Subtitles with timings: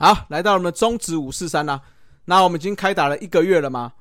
[0.00, 1.80] 好，来到我们中指五四三啦。
[2.26, 3.92] 那我们已经开打了一个月了嘛？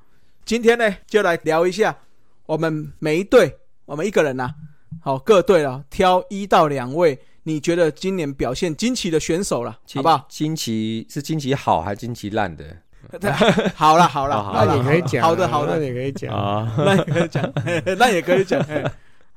[0.46, 1.98] 今天呢，就来聊一下
[2.46, 4.54] 我们每一队，我们一个人呐，
[5.02, 10.24] 好各队了，挑一到两位，你觉得今年表现惊奇的选手了，好不好？
[10.30, 12.64] 惊奇是惊奇好还是惊奇烂的？
[13.74, 16.32] 好了好了，好 那 也可以讲，好的好的那也可以讲。
[16.32, 17.54] 啊，那也可以讲，
[17.98, 18.64] 那也可以讲。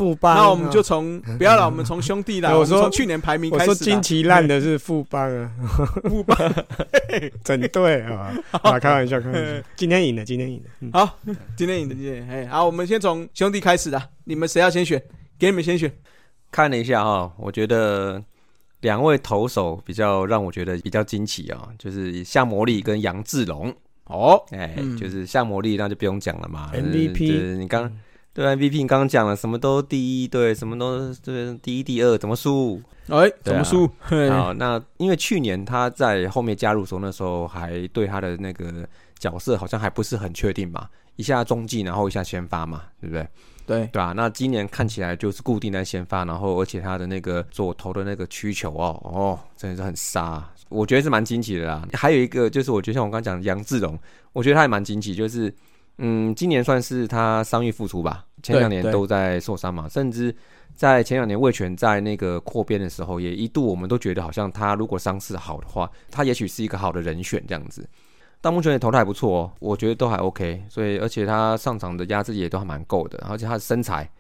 [0.01, 3.77] 嘿富邦，那我们就从不要了，我们从兄弟啦， 我说从去年排名我开始啦。
[3.77, 5.53] 说惊奇烂的是富邦啊，
[6.09, 6.37] 富邦，
[7.45, 8.33] 整队啊，
[8.63, 9.63] 啊，开玩笑，开玩笑。
[9.77, 10.71] 今天赢了，今天赢了。
[10.81, 11.19] 嗯好，
[11.55, 15.01] 今天赢的今天，哎，好，我们先从兄弟开始的，你们谁要先选？
[15.39, 15.93] 给你们先选。
[16.51, 18.23] 看了一下哈，我觉得
[18.81, 23.75] 两位投手比较让我觉得比较惊奇啊，就是夏魔力跟杨志龙。
[24.05, 27.89] 哦，哎、嗯就是夏魔力，那就不用讲了嘛 MVP 你刚
[28.33, 32.81] 对 MVP，你刚刚讲了，什么都第一，对，什么都对第一、第二，怎么输？
[33.09, 33.91] 哎，怎么输？
[33.99, 38.89] 嘿好，那因为去年他在后面加入的时候，那时候还对他的那个
[39.19, 43.27] 角色好像还不是很确定嘛，一下中继，然后一下先发嘛，对不对？
[43.67, 51.87] 对，对啊，那今年看起来就是固定在先发，然后而且他的那个左投的那个曲球哦哦，真的是很杀，我觉得是蛮惊奇的啦。
[51.93, 53.99] 还有一个就是我觉得像我刚刚讲的杨志龙，
[54.33, 55.53] 我觉得他也蛮惊奇，就是
[55.99, 60.35] 嗯，今年算是他伤愈复出吧，前两年都在受伤嘛，甚至
[60.75, 67.89] 在前两年魏权在那个扩编的时候，也一度我们都觉得好像他如果伤势好的话，他也许是一个好的人选这样子。
[68.43, 74.11] 到目前也投的还不错哦，我觉得都还 OK，所以而且他上场的压制也都还蛮够的，而且他的身材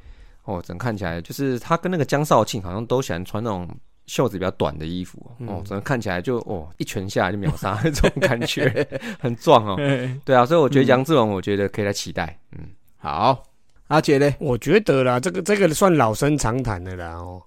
[0.45, 3.67] 哦，整看起来就是他跟那个江少庆好像都喜欢穿那种
[4.07, 8.87] 袖子比较短的衣服哦，整个看起来就哦一拳下来就秒杀那种感觉，
[9.19, 9.77] 很壮哦。
[10.23, 12.69] 对啊，所以我觉得杨志龙，我觉得可以来期待，嗯，
[12.99, 13.43] 好，
[13.91, 17.43] 阿杰呢，我觉得啦，这个这个算老生常谈的啦哦。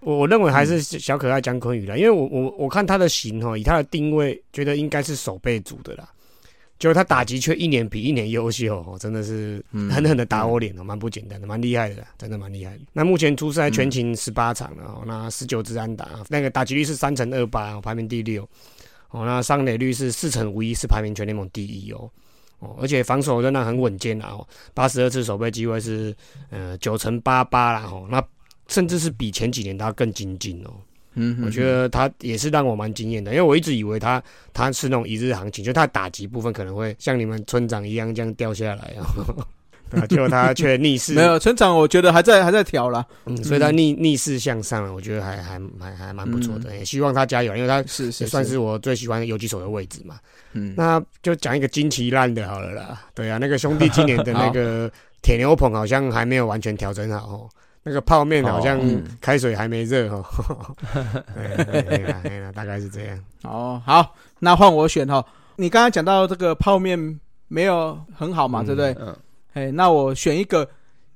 [0.00, 6.06] 我我认为还是小可爱姜昆宇啦，因为我我我看他的型哦，以他的定位，觉得应该是守备组的啦。
[6.78, 12.80] 结果他打击却一年比一年优秀哦，真的是狠狠的打我脸哦，蛮不简单的，蛮厉害的啦，真的蛮厉害的。
[12.92, 18.46] 那目前出赛全勤十八场了哦，那十九支安打，那个打击率是三乘二八，排名第六。
[19.08, 22.10] 哦，那上垒率是四乘五一，是排名全联盟第一哦。
[22.58, 24.30] 哦，而且防守仍然很稳健啊！
[24.32, 26.14] 哦，八十二次守备机会是
[26.50, 28.22] 呃九乘八八啦，哦，那
[28.68, 30.70] 甚至是比前几年他更精进哦。
[31.18, 34.22] 嗯我觉得他也是让我蛮惊艳的，因为我一直以为他
[34.52, 39.04] 他是那种一日行情，就他打击部分可能会像你们村长一样这样掉下来啊。
[39.14, 39.55] 对
[39.92, 50.16] 啊，结果他却逆势 没有村长，我觉得还在还在调啦，嗯，所以他逆逆势向上，我觉得还还还还蛮不错的，也希望他加油，因为他是是也算是我最喜欢的游击手的位置嘛。
[50.52, 53.00] 嗯，那就讲一个惊奇烂的好了啦。
[53.14, 54.90] 对啊，那个兄弟今年的那 个
[55.22, 57.48] 铁牛棚好像还没有完全调整好哦，
[57.82, 58.80] 那个泡面好像
[59.20, 60.24] 开水还没热哦。
[61.34, 63.18] 对大概是这样。
[63.42, 65.24] 哦，好，那换我选哈。
[65.56, 68.96] 你刚刚讲到这个泡面没有很好嘛，嗯对不对？
[69.00, 69.16] 嗯，
[69.56, 70.68] 哎，那我选一个，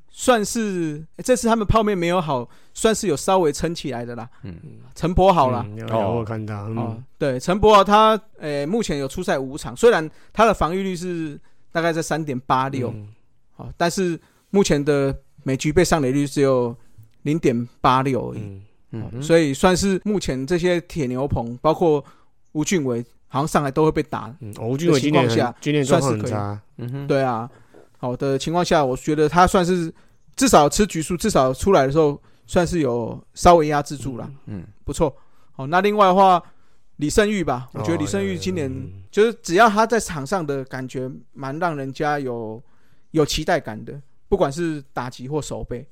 [0.09, 4.27] 算是这次他们泡面没有好，算是有稍微撑起来的啦。
[4.45, 4.57] 嗯，
[4.95, 11.39] 陈博好啦，嗯有哦我看到，哦嗯，，对，陈柏豪他呃目前有出赛五场，虽然他的防御率是
[11.71, 13.09] 大概在三点八六，嗯
[13.57, 14.19] 哦，但是
[14.49, 16.75] 目前的每局被上垒率只有
[17.25, 18.41] 零点八六而已。
[18.41, 18.63] 嗯
[18.93, 22.03] 嗯，所以算是目前这些铁牛棚，包括
[22.53, 24.35] 吴俊伟，好像上来都会被打。
[24.41, 27.49] 嗯，吴俊伟今年的情况下很今年状况算是可以很差，嗯哼，对啊，
[28.01, 29.93] 好的情况下，我觉得他算是
[30.35, 35.15] 至少吃局数，至少出来的时候算是有稍微压制住了，嗯，不错。
[35.53, 36.43] 好，那另外的话，
[36.97, 42.63] 李胜玉吧，我觉得哦李胜玉今年嗯就是只要他在场上的感觉，蛮让人家有
[43.11, 45.87] 有期待感的，不管是打击或守备。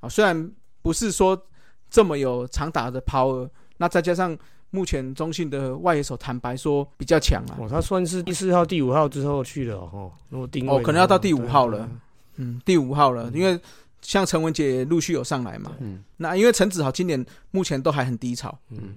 [0.00, 0.50] 啊，虽然
[0.82, 1.40] 不是说
[1.88, 4.36] 这么有长打的 power，那再加上
[4.70, 7.56] 目前中信的外野手，坦白说比较强啊。
[7.58, 10.10] 哦，他算是第四号、第五号之后去了哦。
[10.28, 11.88] 如果定位哦可能要到第五号了
[12.36, 13.58] 嗯，第五号了，因为
[14.02, 15.72] 像陈文杰也陆续有上来嘛。
[15.80, 18.94] 嗯，那因为陈子豪今年目前都还很低潮，嗯，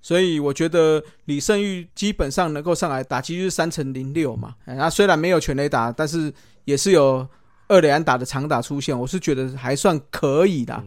[0.00, 4.54] 所以我觉得李胜玉基本上能够上来打，击率是三乘零六嘛。
[4.66, 6.32] 哎那虽然没有全垒打，但是
[6.64, 7.26] 也是有
[7.68, 10.84] 二垒安打的长打出现，我是觉得还算可以的。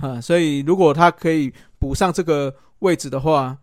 [0.00, 2.52] 啊、所以如果他可以补上这个
[2.84, 3.56] 位置的话，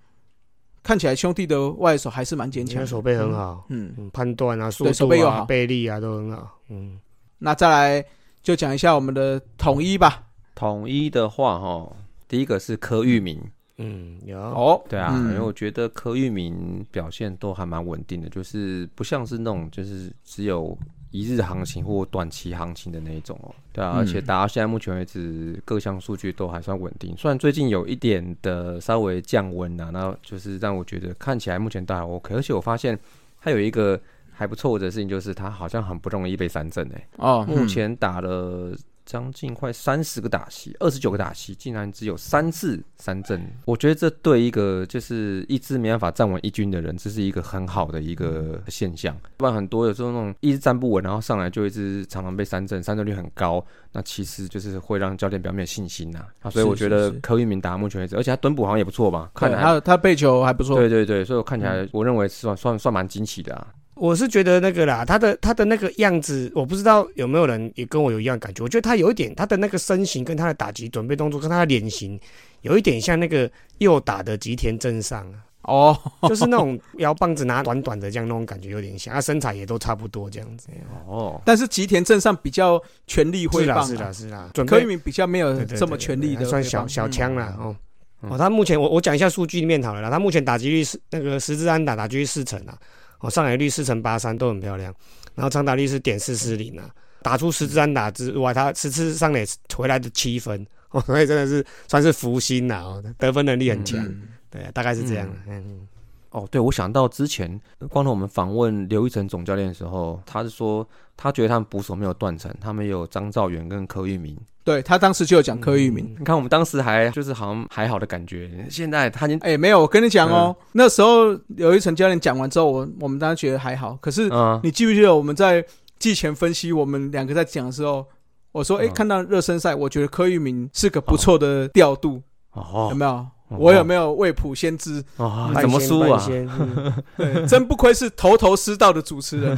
[0.81, 5.45] 看起来兄弟的外手还是蛮坚强手背很好，嗯，嗯，判断啊、手度啊、背又好。
[5.45, 6.99] 背力啊都很好，嗯，
[7.37, 8.03] 那再来
[8.41, 10.23] 就讲一下我们的统一吧。
[10.55, 11.95] 统一的话哈，
[12.27, 13.39] 第一个是柯玉明，
[13.77, 15.33] 嗯，有，哦，对啊，嗯。
[15.33, 20.75] 因为我觉得柯玉明表现都还蛮稳定的，就是不像是那种就是只有
[21.11, 23.99] 一日行情或短期行情的那一种哦，对啊，嗯。
[23.99, 32.97] 而且打到现在目前为止，各项数据都还算稳定，虽然最近有一点的稍微降温啊，那就是让我觉得看起来目前都还 OK，而且我发现
[33.41, 33.99] 它有一个
[34.31, 38.73] 还不错的事情，就是它好像很不容易被三振诶、哦，目前打了
[39.11, 43.45] 将近快三十个打席，二十九个打席，竟然只有三次三振。
[43.65, 49.13] 我觉得这对一个就是一支没办法站稳一军的人，这是一个很好的一个现象。
[49.35, 53.61] 不然很多有时候那种一直站不稳，然后上来就一直常常被三振，三振率很高，
[53.91, 56.49] 那其实就是会让教练表面有信心呐、啊。
[56.49, 63.67] 所以我觉得是是柯玉明打目前为止，而且他蹲捕好像也不错吧，看对，来他他背球还不错，对对对，所以我看起来我认为算算算蛮惊奇的啊。
[64.01, 68.63] 我是觉得那个啦，他的他的那个样子，我不知道有没有人也跟我有一样感觉。
[68.63, 72.19] 我觉得他有一点，他的那个身形跟他的打击准备动作跟他的脸型，
[72.61, 80.69] 有一点像那个右打的吉田正尚啊，哦，就是那种摇棒子拿短短的这样那种感觉有点像，他身材也都差不多这样子。
[81.05, 87.11] 哦，但是吉田镇上比较全力挥棒啊，是啦是啦，柯以明比较没有这么全力的算小小嗯。
[87.11, 87.75] 枪啦哦。
[88.23, 88.31] 嗯。
[88.31, 92.75] 哦，他目前我我讲一下数据里面好了啦，他目前打击率是那个十支安打打击率四成啊，
[93.21, 94.93] 哦上垒率四乘八三都很漂亮，
[95.33, 96.89] 然后长打率是点四四零啊，
[97.21, 99.45] 打出十支安打之外，他十次上垒
[99.75, 105.87] 回来的七分，哦，所以真的是算是福星呐，哦，得分能力很强，嗯对，大概是这样，嗯，
[106.31, 107.59] 哦，对，我想到之前
[107.89, 114.37] 光头我们访问刘一成总教练的时候，他是说他觉得他们捕手没有断层，他们有张兆元跟柯玉明。
[114.63, 120.65] 对他当时就有讲柯玉明，你看我们当时还就是好像还好的感觉，现在他已经哎、没有，我跟你讲哦，嗯。
[120.73, 124.59] 那时候有一层教练讲完之后，我我们当时觉得还好，可是嗯。
[124.63, 125.65] 你记不记得我们在
[125.97, 128.05] 季前分析，我们两个在讲的时候，
[128.51, 128.93] 我说，哎、嗯。
[128.93, 132.21] 看到热身赛，我觉得柯玉明是个不错的调度，
[132.55, 133.25] 有哦没有？
[133.57, 135.03] 我有没有未卜先知？
[135.17, 136.25] 哦怎么输啊？
[136.29, 139.57] 嗯 对，真不愧是头头是道的主持人。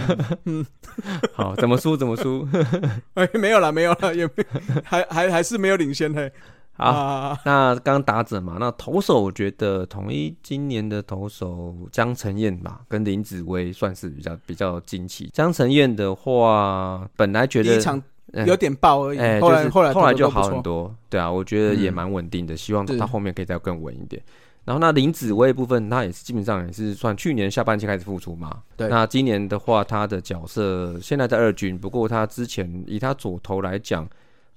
[1.34, 2.48] 好，怎么输怎么输？
[3.16, 4.46] 哎，没有了，没有了，也没，
[4.84, 6.32] 还还还是没有领先嘿。
[6.76, 15.30] 好，啊，那刚刚打者嘛，那投手我觉得统一今年的投手江承彦吧，跟林子威算是比较比较惊奇。
[15.32, 18.04] 江承彦的话，本来觉得第一场嗯
[18.46, 20.30] 有点爆而已，哎、后来就是后来投得就。
[20.30, 24.22] 好很多，对啊，我觉得也嗯蛮稳定的，希望是他后面可以再更稳一点。
[24.66, 28.64] 然后那林子薇部分，他也是基本上也是算去年下半季开始复出嘛。
[28.78, 34.08] 对那今年的话，他的角色现在在二军，不过他之前以他左投来讲，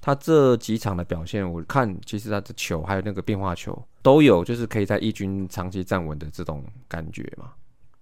[0.00, 7.50] 他这几场的表现，我看其实他的球还有那个变化球都有，就是可以在一军长期站稳的这种感觉嘛。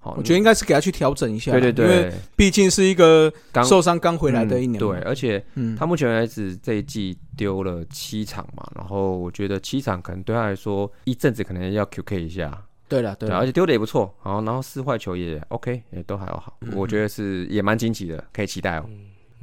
[0.05, 18.85] 好，我觉得应该是给他去调整一下，对对因为对，毕竟是一个刚受伤刚回来的一年对，而且嗯，他目前为止这一季丢了七场嘛，然后我觉得七场可能对他来说一阵子可能要 QK 一下，对了对对，而，且丢的也不错，好，然后四坏球也 OK，也都还好，嗯我觉得是也蛮惊奇的，可以期待哦。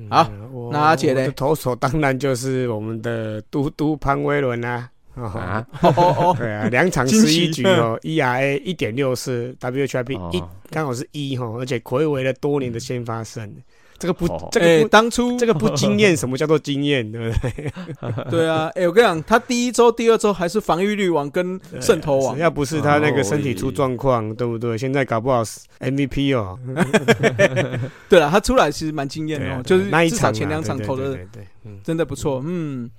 [0.10, 0.32] 好
[0.72, 4.90] 那阿姐嘞我的投手当然就是我们的嘟嘟潘威伦啊。
[5.16, 10.50] 哦啊，哦哦哦， 对啊，两场十一局哦，ERA 一点六四，WHIP 一哦。
[10.70, 13.54] 刚好是一哈，而且暌违了多年的先发胜，
[14.02, 17.06] 这个不这个不当初这个不惊艳，什么叫做惊艳？
[17.12, 17.72] 对不对？
[18.32, 24.76] 对啊，哎，我跟你讲，他第一周、第二周还是防御率王跟胜投王，要不是他那个身体出哦状况，对不对？
[24.76, 26.58] 现在搞不好是 MVP 哦。
[28.10, 31.16] 对了，他出来其实蛮惊艳哦，就是那一场啊至少前两场投的
[31.84, 32.90] 真的不错，嗯，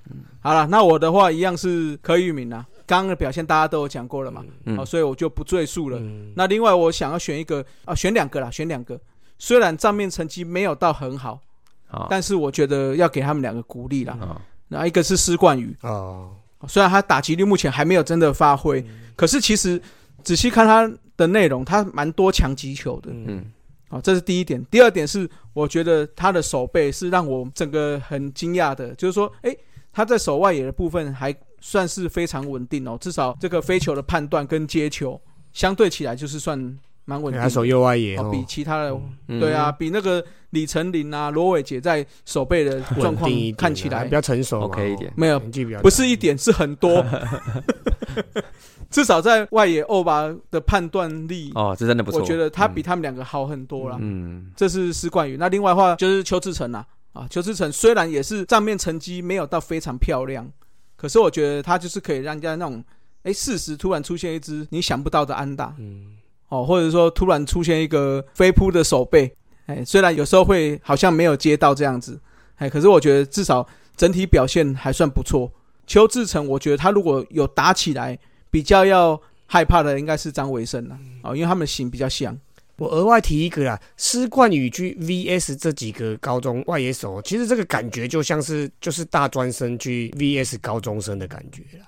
[0.40, 5.98] 好了，那我的话一样是柯玉明啊，刚刚的表现大家都有讲过了嘛，嗯哦，所以我就不赘述了。
[5.98, 8.98] 嗯那另外我想要选一个啊，选两个啦，选两个。
[9.42, 11.40] 虽然账面成绩没有到很好，
[11.88, 14.16] 好，但是我觉得要给他们两个鼓励啦。
[14.20, 16.30] 好，那一个是施冠宇，哦，
[16.68, 19.82] 虽然他打击率目前还没有真的发挥，可是其实
[20.22, 23.10] 仔细看他的内容，他蛮多强击球的。
[23.12, 23.44] 嗯。
[23.88, 24.64] 好，哦，这是第一点。
[24.66, 29.58] 第二点是，我觉得他的手背是让我整个很惊讶的，就是说，诶，
[29.92, 35.20] 他在手外野的部分还算是非常稳定哦，至少这个飞球的判断跟接球
[35.52, 37.42] 相对起来就是算蛮稳定的。
[37.42, 39.40] 他守右外野哦，哦，比其他的、嗯。
[39.40, 44.04] 对啊，，比那个李成林啊、罗伟杰在守备的状况看起来。
[44.04, 45.10] 比较成熟 OK 一点。
[45.10, 47.04] 哦没有年纪比较不是一点，是很多。
[48.90, 53.96] 至少在外野欧巴的判断力，哦，这真的不错，我觉得他比他们两个好很多了。
[53.98, 55.34] 嗯，这是施冠宇。
[55.38, 60.46] 那另外的话就是邱志成啦，啊，邱志成虽然也是账面成绩没有到非常漂亮，
[60.94, 62.84] 可是我觉得他就是可以让人家那种，
[63.22, 66.08] 哎，适时突然出现一支你想不到的安打，嗯，
[66.52, 72.20] 哦，或者说突然出现一个飞扑的手背，哎，虽然有时候会好像没有接到这样子，
[72.56, 73.66] 哎，可是我觉得至少
[73.96, 75.50] 整体表现还算不错。
[75.86, 78.18] 邱志成，我觉得他如果有打起来，
[78.50, 82.38] 比较要害怕的应该是张维生了，哦，因为他们型比较像。
[82.76, 91.86] 我额外提一个啦，施冠宇去 VS 这几个高中外野手，其实这个感觉就像是就是大专生去 VS 高中生的感觉啦。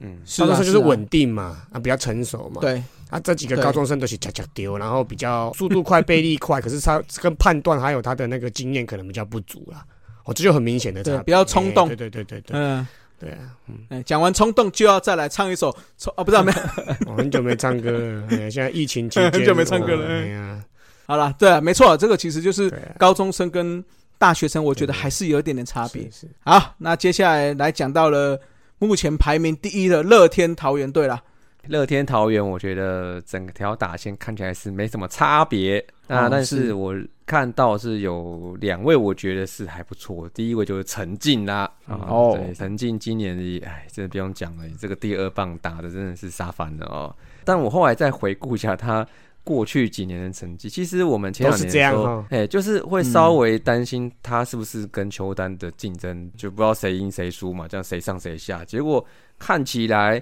[0.00, 2.60] 嗯，是啊，高中生就是啊稳定嘛，啊，比较成熟嘛。
[2.60, 9.84] 对，啊，这几个高中生都是恰恰丢，然后比较速度快、 背力快，可是他跟判断还有他的那个经验可能比较不足啦。
[10.24, 11.22] 哦，这就很明显的差别。
[11.24, 11.88] 比较冲动。
[11.88, 12.60] 哎对对对对对。
[12.60, 12.86] 嗯，
[13.18, 13.56] 对啊！
[13.90, 14.02] 嗯。
[14.04, 20.26] 讲完冲动就要再来唱一首冲啊，不是啊没有，我 很久没唱歌了， 哎现在疫情期间很久没唱歌了哦哎。
[20.28, 20.64] 呀，
[21.06, 23.82] 好了，对啊，没错，这个其实就是高中生跟
[24.18, 26.08] 大学生，我觉得还是有一点点差别。
[26.44, 28.38] 好，那接下来来讲到了
[28.78, 31.20] 目前排名第一的乐天桃园队啦。
[31.66, 35.84] 乐天桃园，我觉得整条打线看起来是没什么差别。
[36.06, 40.28] 那、哦但是是我看到是有两位，我觉得是还不错。
[40.34, 47.14] 第一位就是陈静啦，啊，哦对，陈静今年也，哎，真的不用讲了，这个第二棒打的真的是杀翻了哦。
[47.44, 49.06] 但我后来再回顾一下他
[49.44, 58.64] 过去几年的成绩，其实我们前两年的时候这样哦，哎、就是会稍微担心他是不是跟邱丹的竞争，就不知道谁赢谁输嘛，这样谁上谁下。
[58.64, 59.04] 结果
[59.38, 60.20] 看起来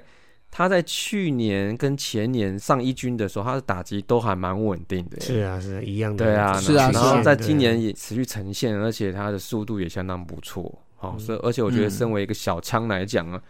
[0.50, 5.21] 他在去年跟前年上一军的时候，他的打击都还蛮稳定的。
[5.21, 10.83] 是啊是一样的，对啊，是啊然后在今年也持续呈现，而且他的速度也相当不错。
[10.97, 13.40] 好、所以而且我觉得嗯身为一个小枪来讲啊，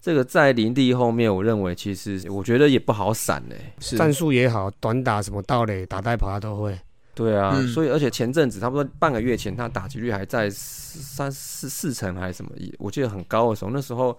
[0.00, 6.78] 这个在林地后面，我认为其实我觉得也不好闪嘞、是战术也好，短打什么盗垒、打带跑他都会。
[7.12, 14.16] 对啊，嗯所以而且前阵子差不多半个月前，他打击率还在三四四成还是什么，我记得很高的时候，那时候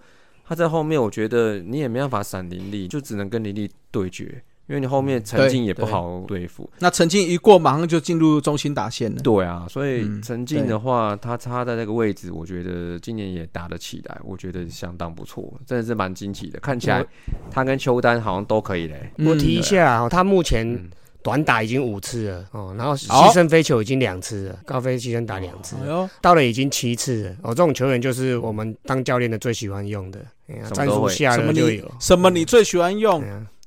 [0.48, 6.68] 他在后面，我觉得你也没办法闪林立，就只能跟林立对决，因为你后面陈静也不好对付。
[6.78, 9.20] 那陈静一过，马上就进入中心打线了。
[9.20, 16.58] 对啊，所以嗯陈静的话，他插在那个位置，我觉得今年也打得起来，我觉得相当不错，真的是蛮惊奇的。
[16.60, 17.04] 看起来
[17.50, 19.12] 他跟邱丹好像都可以嘞。
[19.18, 20.88] 嗯我提一下哦，他目前嗯
[21.22, 27.36] 短打已经五次了哦，然后牺牲飞球已经两次了，高飞牺牲打两次了，哎呦，到了已经七次了。
[27.42, 31.90] 哦，这种球员就是我们当教练的最喜欢用的，哎呀战术下什么就有。
[32.00, 33.22] 什么你最喜欢用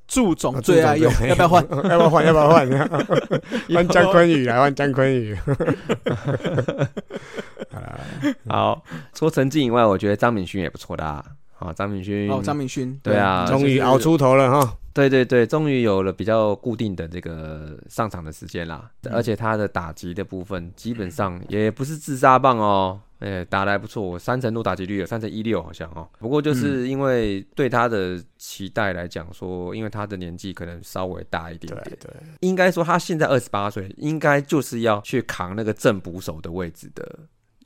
[0.08, 1.64] 祝总最爱用啊， 要不要换？
[1.70, 2.26] 要不要换？
[2.26, 2.68] 要不要换？
[3.74, 5.38] 换姜昆宇来，换姜昆宇。
[8.50, 8.84] 好，
[9.14, 11.04] 除了陈静以外，我觉得张敏勋也不错的
[11.62, 11.68] 啊。
[11.68, 14.78] 好，张敏勋哦，张敏勋，对啊终于熬出头了哈。
[14.94, 26.06] 对对对，终于有了比较固定的这个上场的时间啦，而且他的打击的部分基本上也不是自杀棒哦，哎、打的还不错，三成多打击率有三成一六好像哦。
[26.20, 37.20] 不过就是因为对他的期待来讲说，因为他的年纪可能稍微大一点点，对对，应该说他现在二十八岁，应该就是要去扛那个正捕手的位置的，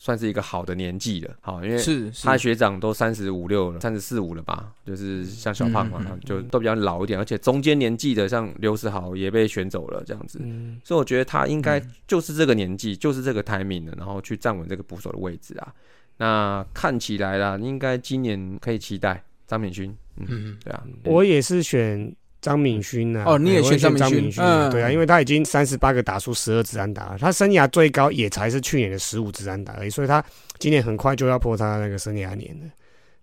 [0.06, 1.36] 算是一个好的年纪了。
[1.42, 4.72] 好，因为是是他学长都三十五六了，三十四五了吧？
[4.86, 10.38] 就是像小胖嘛，嗯嗯就都比较老一点，而且中间年纪的像刘世豪也被选走了，这样子。
[10.44, 15.74] 嗯，所以我觉得他应该就是这个年纪，就是这个 timing 了，然后去站稳这个捕手的位置啊。
[16.18, 19.90] 那看起来啦，应该今年可以期待张敏勋。
[20.18, 23.24] 嗯，嗯，对啊，我也是选张敏勋啊。
[23.26, 30.24] 哦你也选张敏勋嗯对啊，因为他已经三十八个打出十二支安打了，他生涯最高也才是去年的十五支安打而已，所以他
[30.60, 32.70] 今年很快就要破他那个生涯年了。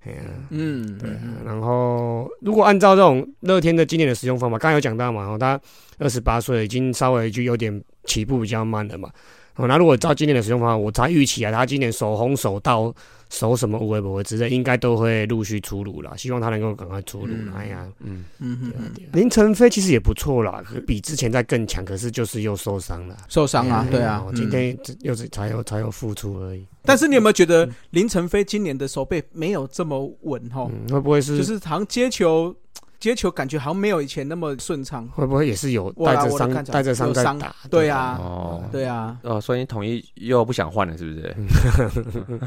[0.04, 0.18] 哎呀、
[0.50, 5.60] 嗯，对啊，然后如果按照这种乐天的今年的使用方法，刚才有讲到嘛，然后，他
[5.98, 9.08] 二十八岁，已经稍微就有点起步比较慢了嘛。
[9.62, 12.92] 哦，那如果照今年的使用方法，我才预期啊，他今年手红手到
[13.30, 16.12] 手什么无为不为之类，应该都会陆续出炉了。
[16.18, 23.16] 希望他能够赶快出炉哎呀，嗯，嗯嗯嗯，林晨飞其实也不错啦，比之前在更强，可是就是又受伤了。
[23.28, 26.66] 受伤啊，对啊哦，嗯今天这又是才有才有复出而已。
[26.84, 30.68] 但是你有没有觉得林晨飞今年的手背没有这么稳哈？
[30.70, 32.54] 嗯，会不会是就是好像接球
[33.02, 35.04] 接球感觉好像没有以前那么顺畅。
[35.08, 37.52] 会不会也是有带着伤带着伤在打？
[37.68, 41.36] 对啊哦，对啊，哦，所以你统一又不想换了，是不是？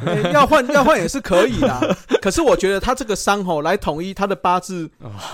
[0.24, 1.82] 欸要换要换也是可以啦。
[2.22, 4.90] 可是我觉得他这个伤吼来统一他的八字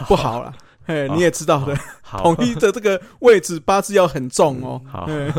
[0.08, 0.52] 不好了。
[0.84, 1.78] 嘿，哦你也知道的，
[2.24, 4.82] 统一的这个位置八字要很重哦。
[4.90, 5.32] 好嗯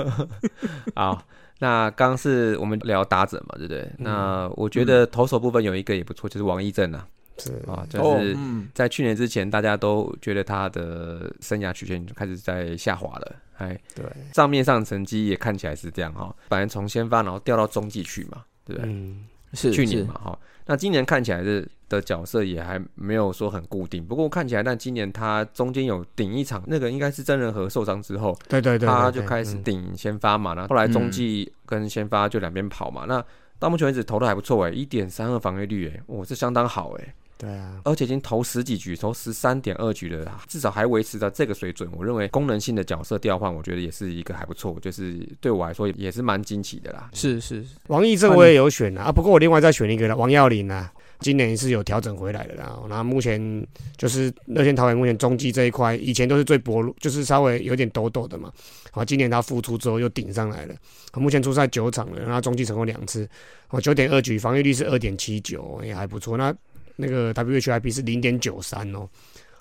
[0.95, 1.21] 好，
[1.59, 3.91] 那刚是我们聊打者嘛，对不对？
[3.99, 7.22] 那我觉得投手部分有一个也不错，就是王一正啊，是
[7.67, 18.91] 啊，就哦，是嗯，在去年之前，大家都觉得他的生涯曲线就开始在下滑了，哎，对，账面上成绩也看起来是这样哈，反正从先发然后掉到中继去嘛，对不对？
[18.91, 33.05] 嗯，是去年嘛哈，那今年看起来是的角色也还没有说很固定，不过看起来，但今年他中间有顶一场，那个应该是真人和受伤之后，对对对，他就开始嗯顶先发嘛，然后后来中继跟先发就两边跑嘛。
[33.07, 33.23] 那
[33.59, 37.15] 到目前为止投的还不错哎，一点三二防御率哎，哇，这相当好哎。
[37.43, 41.91] 对啊，而且已经投十几局，投十三点二局了，至少还维持到这个水准。
[41.93, 47.11] 我认为功能性的角色调换，我觉得也是一个还不错，就是对我来说也是蛮惊奇的啦。
[47.13, 52.79] 是是，王义正我也有选啊，啊，不过我另外再选一个了，王耀林啊，今年是有调整回来的啦。
[52.89, 58.53] 然后目前就是乐天桃园目前中继这一块，以前都是最薄弱，就是稍微有点抖抖的嘛。
[58.93, 60.77] 好，今年他复出之后又顶上来了，
[61.15, 63.29] 目前出赛九场了，然后中继成功两次，
[63.71, 66.37] 哦，九点二局，防御率是二点七九，也还不错。
[66.37, 66.55] 那
[66.97, 69.09] 那个 WHIP 是零点九三哦，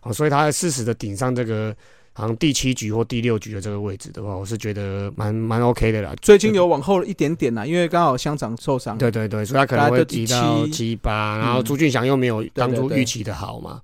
[0.03, 1.75] 哦，所以他适时的顶上这个
[2.13, 6.13] 好像第七局或第六局的这个位置的话，我是觉得蛮蛮 OK 的啦。
[6.21, 8.97] 最近有往后了一点点啦，因为刚好乡长受伤。
[8.97, 13.81] 对对对，所以他可能会提到七七八，嗯然后朱俊祥又没有当初预期的好嘛，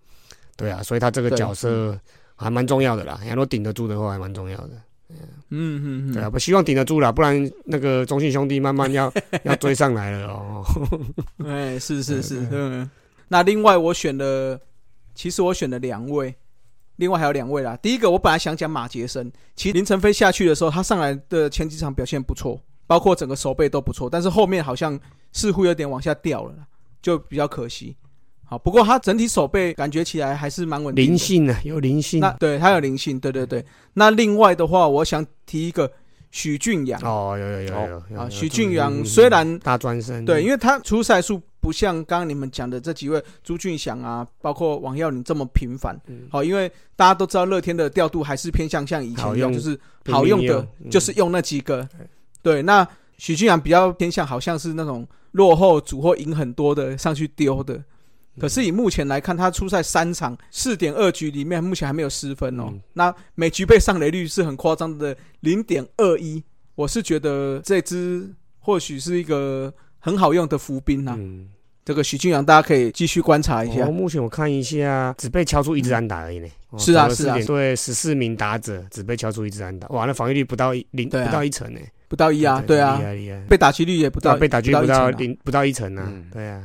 [0.58, 1.98] 对啊，所以他这个角色
[2.36, 3.20] 还蛮重要的啦。
[3.30, 4.72] 如果顶得住的话，还蛮重要的。
[5.10, 9.12] 嗯嗯嗯，对啊，不希望顶得住啦，不然那个中信兄弟慢慢要
[9.44, 10.66] 要追上来了哦。
[11.46, 12.90] 哎，是是是， 嗯。
[13.30, 14.60] 那另外我选了，
[15.14, 16.36] 其实我选了两位，
[16.98, 17.78] 另外还有两位啦。
[17.78, 25.00] 第一个我本来想讲马杰森，其实林晨飞下去的时候，他上来的前几场表现不错，包括整个手背都不错，但是后面好像
[25.34, 26.54] 似乎有点往下掉了，
[27.02, 27.96] 就比较可惜。
[28.46, 33.66] 好，不过他整体手背感觉起来还是蛮稳定的，灵性啊，有灵性那对他有灵性，对对对。
[33.94, 35.92] 那另外的话，我想提一个
[36.32, 36.98] 许俊阳。
[37.04, 46.00] 哦，有有有有有啊，许俊嗯阳嗯虽然大专生，对，因为他出赛数不像刚刚你们讲的这几位朱俊祥啊，包括王耀林这么频繁。
[46.08, 51.86] 嗯好，因为大家都知道乐天的调度还是偏向像以前一样，好用就是好用的，嗯就是用那几个。
[52.42, 57.84] 对，那许俊阳比较偏向好像是那种落后组或赢很多的上去丢的。
[58.40, 62.68] 可是以目前来看，他出赛三场四点二局里面，目前还没有失分哦。
[62.70, 66.42] 嗯那每局被上垒率是很夸张的零点二一，
[66.76, 71.16] 我是觉得这支或许是一个很好用的伏兵啊。
[71.18, 71.50] 嗯，
[71.88, 73.86] 这个徐俊阳大家可以继续观察一下。
[73.86, 76.48] 哦，目前我看一下，只被敲出一支安打而已呢。
[76.72, 77.36] 哦是啊是啊。
[77.36, 81.26] 4点对，十四名打者只被敲出一支安打，哇，那防御率不到一零，啊。
[81.26, 81.80] 不到一成呢。
[82.10, 82.98] 不到一啊，对啊。
[82.98, 86.04] 厉，害厉害，被打击率也不到，被打击不到零，不到一成啊。
[86.06, 86.62] 嗯，对啊，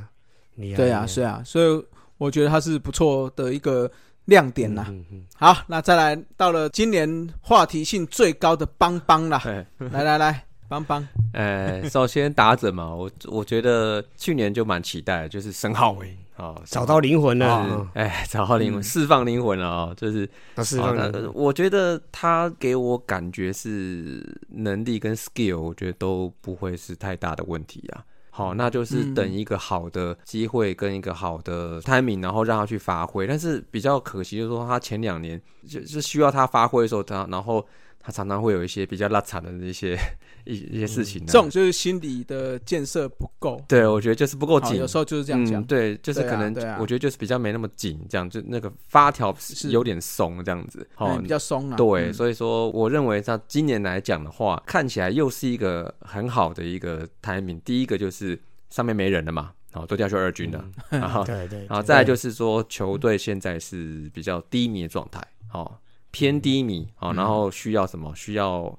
[0.56, 1.84] 厉害，对啊，是啊，所以
[2.18, 3.88] 我觉得他是不错的一个
[4.24, 4.86] 亮点呐。
[4.88, 17.86] 嗯嗯好，那再来到了今年话题性最高的邦邦啦，哎，来来来，邦邦，呃， 首先打者嘛，我我觉得去年就蛮期待的，就是申浩伟啊， 找到灵魂了。
[17.92, 18.82] 哎， 找到灵魂，嗯。
[18.82, 28.02] 释放灵魂了啊，就是那释好那放我觉得他给我感觉是能力跟 skill，我觉得都不会是太大的问题啊。
[28.30, 33.26] 好，那就是嗯等一个好的机会跟一个好的 timing，然后让他去发挥。
[33.26, 37.66] 但是比较可惜，就是说他前两年就是需要他发挥的时候，他然后
[38.00, 39.98] 他常常会有一些比较拉惨的一些
[40.44, 41.24] 一一些事情、啊。
[41.26, 45.64] 这种就是心理的建设不够，对我觉得就是不够，紧有，时候就是这样讲嗯。。
[45.64, 50.86] 对，就是可能、我觉得就是比较没那么紧，这样就那个发条是有点松这样子。
[50.94, 51.76] 好、哎比较松啊。
[51.76, 57.60] 对，嗯所以说我认为他今年来讲的话，看起来又是一个很好的一个 timing。
[57.64, 65.20] 第一个就是上面没人了嘛，好都掉去二军了，然后 对对，然后再来就是说球队现在是比较低迷的状态，
[65.52, 65.78] 哦，
[66.10, 68.12] 偏低迷，哦，然后需要什么？
[68.14, 68.78] 需要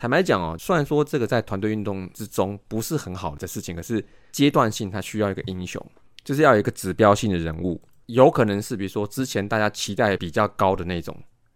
[0.00, 5.78] 坦白讲哦，虽然说这个在团队运动之中不是很好的事情，可是阶段性它需要一个英雄，
[6.24, 11.14] 就是要有一个指标性的人物，有可能是比如说之前大家期待比较高的那种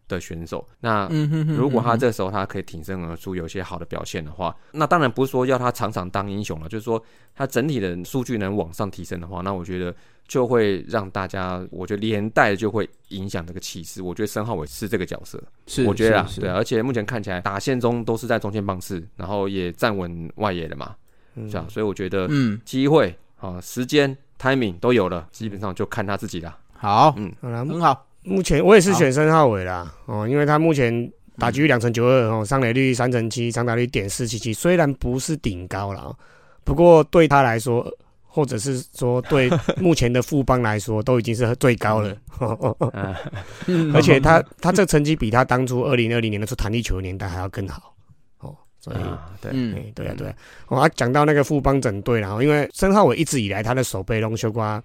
[0.08, 1.08] 的选手，那
[1.56, 7.02] 如果他嗯这时候他可以挺身而出，有一些好的表现的话，那当然不是说要他场场当英雄了，就是说
[7.34, 9.94] 他整体的数据能往上提升的话，那我觉得
[10.28, 14.02] 就会让大家，我觉得连带就会影响这个气势。
[14.02, 20.94] 我觉得申浩伟是这个角色，是我觉得啊，是对啊，而且目前看起来打线中都是在中间棒次，然后也站稳外野了嘛，
[21.34, 21.48] 嗯。
[21.50, 26.58] 是啊，所以我觉得嗯，机会啊、时间、timing 都有了，基本上就看他自己了。
[26.72, 27.32] 好，嗯。
[27.40, 28.06] 很好。
[28.24, 36.16] 目前我也是选申浩伟啦，哦，因为他目前打击率两成九二，哦，上垒率三成七，长打率点四七七，虽然不是顶高了，哦
[36.64, 37.86] 不过对他来说，
[38.26, 42.16] 或者是说对 目前的富邦来说，都已经是最高了。
[43.92, 47.94] 而且他他这成绩比他当初二零二零年的出弹力球的年代还要更好
[48.40, 48.96] 哦，所以。
[48.96, 50.34] 啊对，嗯哎，对啊，对啊。
[50.68, 54.82] 哦，啊，讲到那个富邦整队啦，然后因为申浩伟一直以来他的手背龙修瓜，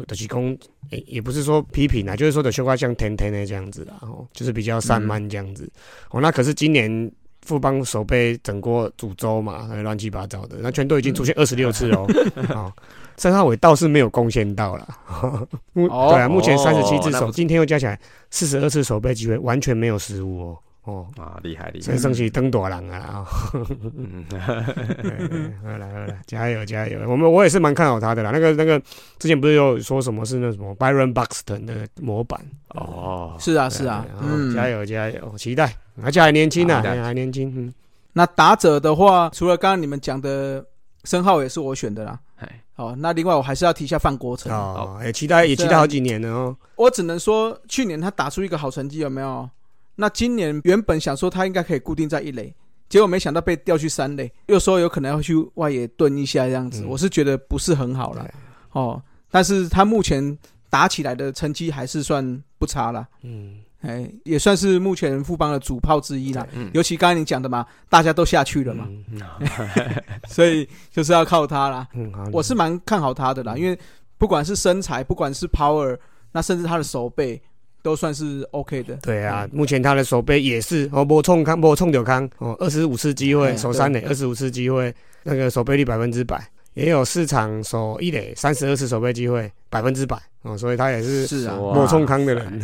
[0.00, 0.58] 的的是讲，
[0.90, 5.70] 也也不是说批评啊，就是说的修瓜像甜甜的这样子啦，哦，就是比较散漫这样子。
[6.10, 7.10] 哦，那可是今年
[7.42, 12.06] 富邦手背整过主州嘛，还乱七八糟的，那全都已经出现二十六次哦。
[12.50, 12.72] 哦，
[13.18, 14.88] 申浩伟倒是没有贡献到了。
[15.74, 17.98] 目哦对啊，目前三十七只手，哦今天又加起来
[18.30, 20.58] 四十二次手背机会，完全没有失误哦。
[20.84, 23.24] 哦，啊，厉害厉害所以，算是登大人啊。
[23.52, 23.66] 哦
[23.96, 24.24] 嗯，
[25.64, 27.00] 好了好了，加油加油！
[27.08, 28.30] 我们我也是蛮看好他的啦。
[28.30, 28.78] 那个那个
[29.18, 32.38] 之前不是有说什么是那什么 Byron Buxton 的模板？
[32.68, 37.72] 哦，是啊是啊，嗯，嗯，加油加油，期待，而且还年轻啊，还还年轻，嗯，
[38.12, 40.62] 那打者的话，除了刚刚你们讲的
[41.04, 42.18] 申浩也是我选的啦。
[42.36, 44.52] 哎，哦，那另外我还是要提一下范国成。
[44.52, 46.54] 哦，也期待也期待好几年了哦。
[46.76, 49.48] 我只能说，去年他打出一个好成绩，有没有？
[49.96, 52.52] 那今年原本想说他应该可以固定在一垒，
[52.88, 56.88] 结果没想到被调去三垒，又说有可能要去外野蹲一下这样子，嗯。
[56.88, 58.28] 我是觉得不是很好了
[58.72, 59.02] 哦。
[59.30, 60.38] 但是他目前
[60.70, 66.46] 打起来的成绩还是算不差啦，嗯，哎，也算是目前富邦的主炮之一啦。
[66.52, 69.20] 嗯，尤其刚才你讲的嘛，大家都下去了嘛，嗯
[70.28, 71.86] 所以就是要靠他啦。
[71.94, 73.78] 嗯，我是蛮看好他的啦，因为
[74.18, 75.98] 不管是身材，不管是 power，
[76.32, 77.40] 那甚至他的手背
[77.84, 78.96] 都算是 OK 的。
[79.02, 84.92] 对啊，目前他的手背也是哦，莫冲康，莫冲丢康哦，二十五次机会哎守三垒，二十五次机会，
[85.22, 86.42] 那个守备率百分之百，
[86.72, 92.58] 也有四场守一垒，三十二次守备机会百分之百哦，所以他也是是啊，哇莫冲康的人，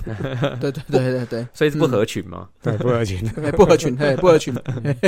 [0.60, 2.46] 对对对对对，所以是不合群吗？
[2.62, 3.26] 对，不合群。
[3.42, 4.54] 哎不合群，嘿，不合群。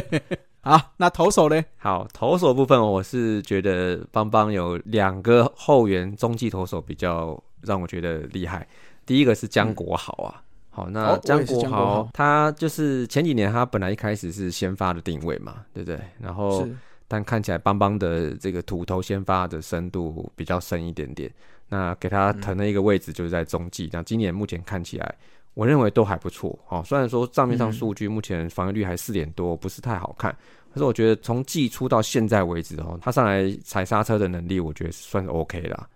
[0.62, 1.62] 好，那投手呢？
[1.76, 8.66] 好，投手部分我是觉得邦邦有两个后援中继投手比较让我觉得厉害。
[9.08, 15.98] 第一个是江国豪啊，好，那江国豪他就是前几年他本来一开始是先发的定位嘛，对不对？
[16.20, 16.68] 然后
[17.08, 21.32] 但看起来邦邦的这个土头先发的深度比较深一点点，
[21.70, 23.88] 那给他腾了一个位置就是在中继。
[23.90, 25.14] 那今年目前看起来，
[25.54, 26.56] 我认为都还不错。
[26.68, 30.30] 哦，虽然说账面上嗯数据目前防御率还四点多，不是太好看，
[30.70, 35.88] 可是我觉得从季初到现在为止哦，他上来踩刹车的能力，我觉得算是 OK 啦。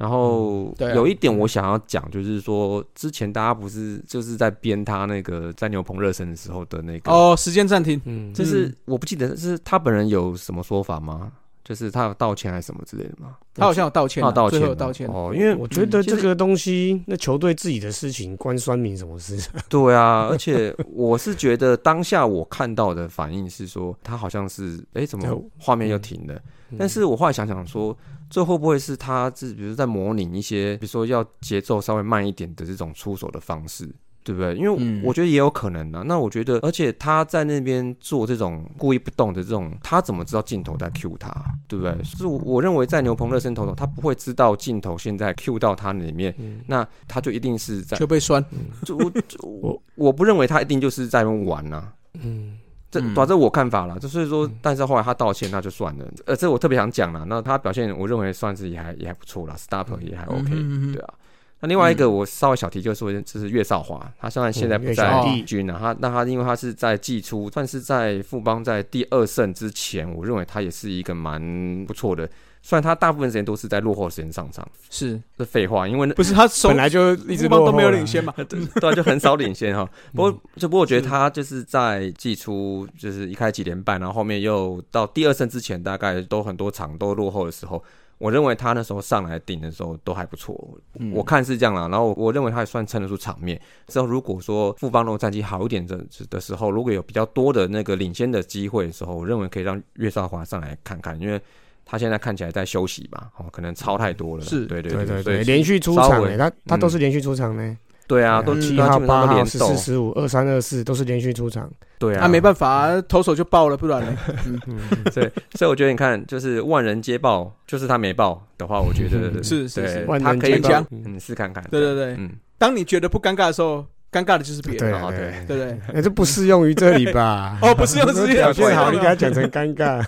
[0.00, 8.00] 然后有一点我想要讲，就是说之前大家不是就是在编他那个在牛棚热身的时候的那个哦，时间暂停。
[8.06, 11.30] 嗯，就是我不记得是他本人有什么说法吗？
[11.62, 13.36] 就是他有道歉还是什么之类的吗？
[13.54, 15.06] 他好像有道歉啊，他道歉啊，有道歉。
[15.06, 19.38] 哦，因为我觉得这个东西，那球队自己的事情关酸民什么事？
[19.68, 26.34] 对啊，而且我是觉得当下我看到的反应是说，他好像是哎、怎么有画面又停了？
[26.70, 27.96] 嗯但是我后来想想说，
[28.30, 33.92] 这会不会是他是比如在模拟一些，比如说要节奏稍微慢一点的这种出手的方式？
[34.22, 34.54] 对不对？
[34.54, 36.02] 因为嗯我觉得也有可能啊。
[36.06, 41.32] 那我觉得，而且他在那边做这种故意不动的这种，他怎么知道镜头在 cue 他？
[41.66, 42.04] 对不对？
[42.04, 48.44] 是我我认为在牛棚热身投手，他不会知道镜头现在 cue 到他里面，嗯那他就一定是在就被酸。
[48.84, 51.88] 就我就我我不认为他一定就是在那边玩呐、
[52.22, 52.58] 嗯，
[52.90, 56.04] 这嗯反正我看法啦，就所以说，但是后来他道歉，那就算了。
[56.26, 60.50] 呃，这我特别想讲啦，那他表现我认为算是也还也还不错啦 s t o p 也还 OK，、
[60.92, 61.14] 对啊。
[61.60, 72.28] 那另外一个我稍微小提就是说，就是岳少华，他虽然现在不在小弟军啊，他那他因为他是在季初，算是在富邦在第二胜之前，我认为他也是一个蛮不错的。
[72.62, 78.34] 虽然他大部分时间都是在落后时间上场，是这废话，因为那不是他手本来就一直富邦都没有领先嘛？
[78.48, 79.88] 对就很少领先哈。
[80.14, 87.82] 不过，就不过我觉得他就是在季初就是一开几连败，然后后面又到第二胜之前，大概都很多场都落后的时候，
[88.18, 90.78] 我认为他那时候上来顶的时候都还不错。
[90.98, 93.58] 嗯我看是这样啦，然后我认为他也算撑得住场面。
[93.88, 101.40] 之后如果说富邦如果战绩好一点的的时候，如果有比较多的那个领先的机会的时候，我认为可以让岳少华上来看看，因为
[101.84, 104.44] 他现在看起来在休息吧，哦，可能超太多了。
[104.44, 107.76] 是对对对对对，连续出场欸，他他都嗯是连续出场呢。
[108.06, 111.70] 对啊，都嗯七号、八号、四、，十五、二三、二四都是连续出场。
[111.96, 114.18] 对啊，那没办法啊，投手就爆了，不然呢？
[114.66, 114.80] 嗯，
[115.12, 121.62] 所以，所以我觉得你看，就是万人皆爆，就是他没爆的话，我觉得 是是是万他可以嗯试看看。
[121.70, 127.58] 对对对嗯，当你觉得不尴尬的时候，尴尬的就是别人，对啊对哦对啊，对不适用于这里吧？
[127.62, 130.04] 哦，不适用直接表现好，你给他讲成尴尬。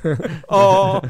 [0.49, 1.03] 哦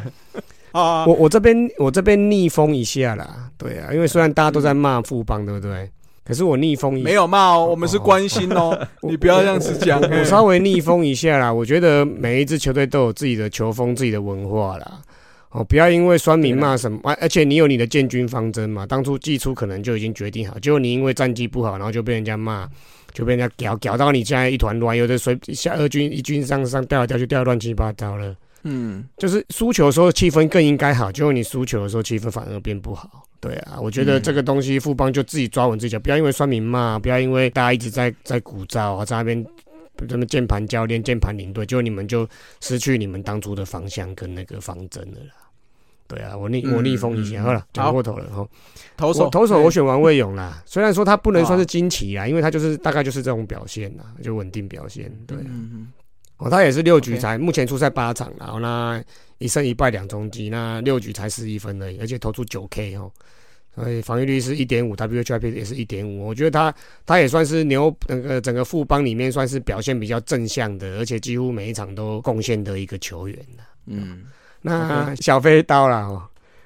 [0.73, 5.91] 啊， 我我这边我这边逆风一下啦，对啊，因为虽然大家都在骂富邦，对不对？
[6.25, 10.01] 可是我逆风一没有骂哦，我们是关心哦， 你不要这样子讲。
[10.01, 15.01] 我稍微逆风一下啦，我觉得每一支球队都有自己的球风、自己的文化啦。
[15.53, 22.67] 哦，不要因为酸民骂什么，而而且你有你的建军方针嘛，当初季初可能就已经决定好，结果你因为战绩不好，然后就被人家骂，
[23.13, 28.35] 就被人家屌屌到你现在一团乱，有的随下二军一军上上掉来掉去掉乱七八糟了。
[28.65, 33.27] 嗯，就是输球的时候气氛更应该好，结果你输球的时候气氛反而变不好。
[33.39, 39.45] 对啊，我觉得嗯这个东西富邦就自己抓稳自己脚，不要因为酸民骂，不要因为大家一直在在鼓噪啊，在那边
[40.09, 42.27] 什么键盘教练、键盘领队，结果你们就
[42.61, 45.35] 失去你们当初的方向跟那个方针了啦。
[46.15, 48.47] 对啊，我逆嗯我逆风一下，嗯好了，讲过头了哈。
[48.97, 49.31] 投手。
[49.31, 55.11] 投手我对选王卫勇啦，虽然说他不能算是哦惊奇啦，因为他就是大概就是这种表现啦，就稳定表现。
[55.27, 55.93] 对，嗯嗯
[56.37, 59.03] 哦，他也是六局才，目前出赛八场，然后那
[59.39, 63.11] 一胜一败两中击，那六局才十一分而已，而且投出九 K 哦，
[63.75, 66.75] 所以防御率是一点五，WHIP 也是一点五，我觉得他
[67.07, 74.25] 他也算是牛那个整个副帮里面算是表现比较正向的，而且几乎每一场都贡献的一个球员啦嗯，
[74.63, 76.23] 那 小飞刀啦哦，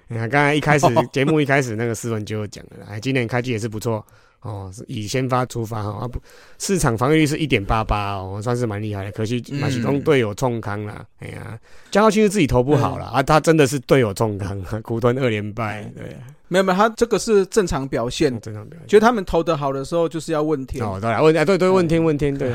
[0.09, 4.05] 你看刚才一开始 节目一开始那个斯文就有讲了，哎，今年开机也是不错
[4.43, 6.21] 哦，是以先发出发哈啊不，
[6.59, 9.13] 市场防御率是一点八八哦，算是蛮厉害的。
[9.13, 11.59] 可惜嗯马西公队友冲康啦，哎呀，
[11.91, 18.31] 江浩清是自己投不好啦，啊，他真的是队友冲康， 苦吞二连败，对啊，没有没有，他这个是正常表现。
[18.41, 18.87] 正常表现。
[18.89, 22.55] 觉得他们投的好的时候，就是要问天，哦，对啊，问啊，对对，问天问天， 对，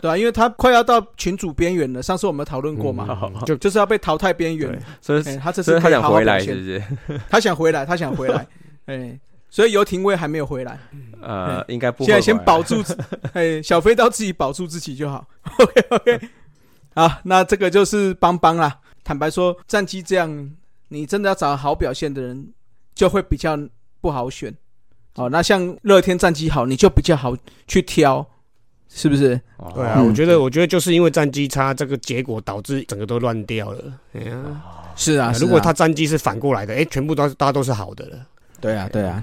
[0.00, 2.00] 对啊，因为他快要到群主边缘了。
[2.00, 4.80] 上次我们讨论过嘛，嗯就就是要被淘汰边缘。
[5.00, 6.82] 所以哎，他这次以他想回来是不是？
[7.28, 8.46] 他想回来，他想回来。
[8.86, 9.18] 哎，
[9.52, 10.78] 所以游廷威还没有回来，
[11.20, 12.96] 呃，应该不会现在先保住自，
[13.34, 15.28] 哎，小飞刀自己保住自己就好。
[15.60, 16.20] OK OK，
[16.94, 18.80] 好，那这个就是邦邦啦。
[19.04, 20.50] 坦白说，战绩这样，
[20.88, 22.48] 你真的要找好表现的人，
[22.94, 23.58] 就会比较
[24.00, 24.54] 不好选。
[25.16, 27.36] 哦，那像乐天战绩好，你就比较好
[27.68, 28.26] 去挑，
[28.88, 29.38] 是不是？
[29.58, 33.92] 哦对啊，嗯我觉得我觉得就是因为战绩差，这个结果导致整个都乱掉了。
[34.14, 34.62] 哎呀，
[34.96, 38.26] 是啊，是啊如果他战绩是反过来的，哎，全部都是大家都是好的了。
[38.62, 39.22] 对啊，对啊。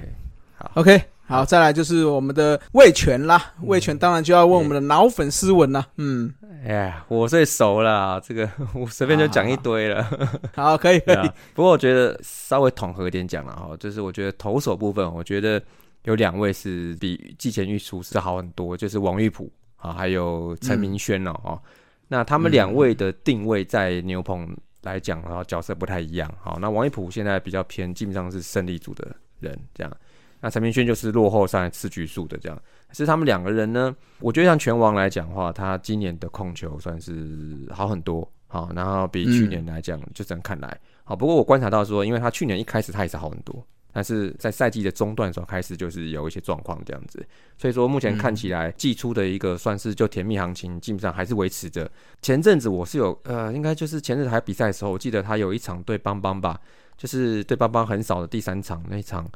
[0.73, 3.53] OK，OK，好，再来就是我们的魏权啦。
[3.63, 5.85] 魏权当然就要问我们的老粉丝文啦。
[5.97, 6.33] 嗯，
[6.65, 10.03] 哎呀，我最熟了，这个我随便就讲一堆了。
[10.55, 11.15] 好，可以，可以。
[11.15, 15.61] 啊，不过我觉得稍微统合一点讲了哈，就是我觉得投手部分，我觉得
[16.03, 21.61] 有两位是比季前预出是好很多，就是王玉普啊，还有陈明轩哦、哦，
[22.07, 24.49] 那他们两位的定位在牛棚
[24.81, 26.31] 来讲，然后角色不太一样。
[26.41, 29.97] 好，那王玉普现在比较偏，基本上是胜利组的人这样。
[30.41, 47.21] 那陈明轩就是落后上来次局数的这样，是他们两个人呢，我觉得像拳王来讲的话，他今年的控球算是好很多，好，然后比去年来讲就这样看来，好，不过我观察到说，因为他去年一开始他也是好很多，但是在赛季的中段的时候开始就是有一些状况这样子，
[47.57, 51.91] 所以说目前看起来季初的一个算是就甜蜜行情，基本上还是维持着。
[52.21, 56.57] 前阵子我是有呃，应该就是前阵子还比赛的时候，我记得他有一场对邦邦吧，
[56.97, 59.29] 就是对邦邦很少的第三场那一场。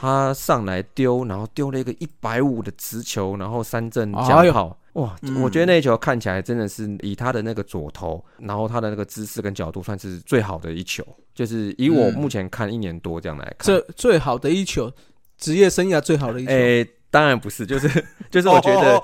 [0.00, 5.14] 他上来丢，然后丢了一个一百五的直球，然后三振加炮，哇！
[5.20, 11.06] 嗯我觉得那一球看起来真的是以他的那个左投，然后他的那个姿势跟角度，算是最好的一球。
[11.34, 14.90] 就是以我嗯目前看一年多这样来看，这最好的一球，
[15.36, 16.50] 职业生涯最好的一球。
[16.50, 17.88] 诶、当然不是，就是
[18.30, 19.02] 就是我觉得，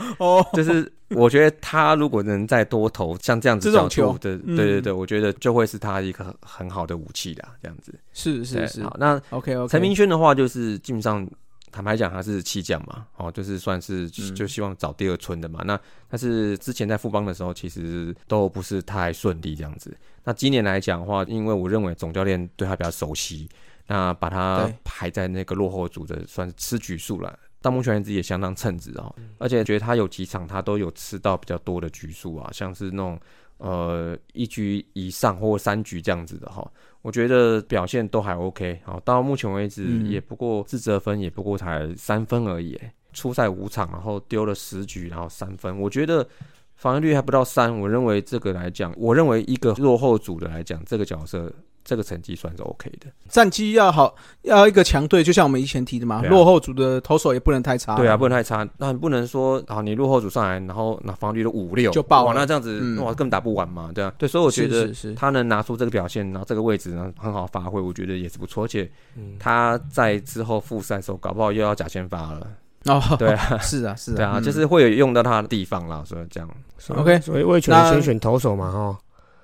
[0.52, 7.92] 就是我觉得他如果能再多投像这样子角度的，球嗯对对对，我觉得就会是他一个很很好的武器啦，这样子。
[8.12, 9.68] 是是是好，那，OK OK。
[9.70, 11.28] 陈明轩的话，就是基本上
[11.72, 15.62] 坦白讲，他是弃将嘛，哦，就是算是嗯就希望找第二春的嘛。
[15.64, 19.94] 那但是之前在富邦的时候，其实都不是太顺利这样子。
[20.22, 23.48] 那今年来讲的话，因为我认为总教练对他比较熟悉，
[23.88, 27.38] 那把他排在那个落后组的算是吃局数了。
[27.60, 33.18] 大木拳自己也相当称职哦，而且觉得他有几场他都有吃到比较多的局数啊，像是那种
[33.58, 36.70] 呃一局以上或三局这样子的哈。
[37.02, 42.78] 我觉得表现都还 OK，好，到目前为止嗯也不过自责分也不过才三分而已，
[43.12, 46.28] 初赛五场，然后丢了十局，然后三分，我觉得
[46.76, 51.50] 防御率还不到三，我认为这个来讲，我认为一个落后组的来讲，这个角色
[51.82, 56.28] 这个成绩算是 OK 的，战绩要好，要一个强队，就像我们以前提的嘛，啊。
[56.28, 57.94] 落后组的投手也不能太差。
[57.94, 62.40] 对啊，不能太差，那你不能说啊，你落后组上来，然后那防御率都五六，就爆了。
[62.40, 63.02] 那这样子、嗯。
[63.04, 68.64] 哇根本打不完嘛，对啊，对，所以我觉得他能拿出这个表现，然后这个位置呢很好发挥，我觉得也是不错。
[68.64, 69.36] 而且嗯。
[69.38, 72.46] 他在之后复赛的时候，搞不好又要假先发了。
[72.86, 74.42] 哦，对啊， 是啊是啊，对啊，嗯。
[74.42, 78.98] 就是会有用到他的地方啦，所以这样，所以 OK，所以魏权那先选投手嘛，哈。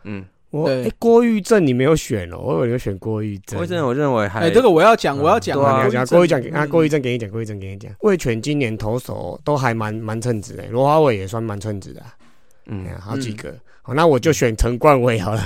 [0.05, 0.85] 嗯，我对。
[0.87, 3.59] 哎，郭玉正你没有选哦，我以为你有选郭玉正。
[3.61, 7.92] 我真的我认为还哎，这个我要讲，我要讲对啊你要讲郭玉正啊，郭玉正，给你讲，郭玉正给你讲。
[8.00, 12.14] 魏权今年投手都还蛮蛮称职的，罗华伟也算蛮称职的啊，
[12.66, 12.87] 嗯。
[13.00, 13.55] 好几个。
[13.85, 15.42] 好，那我就选陈冠伟好了。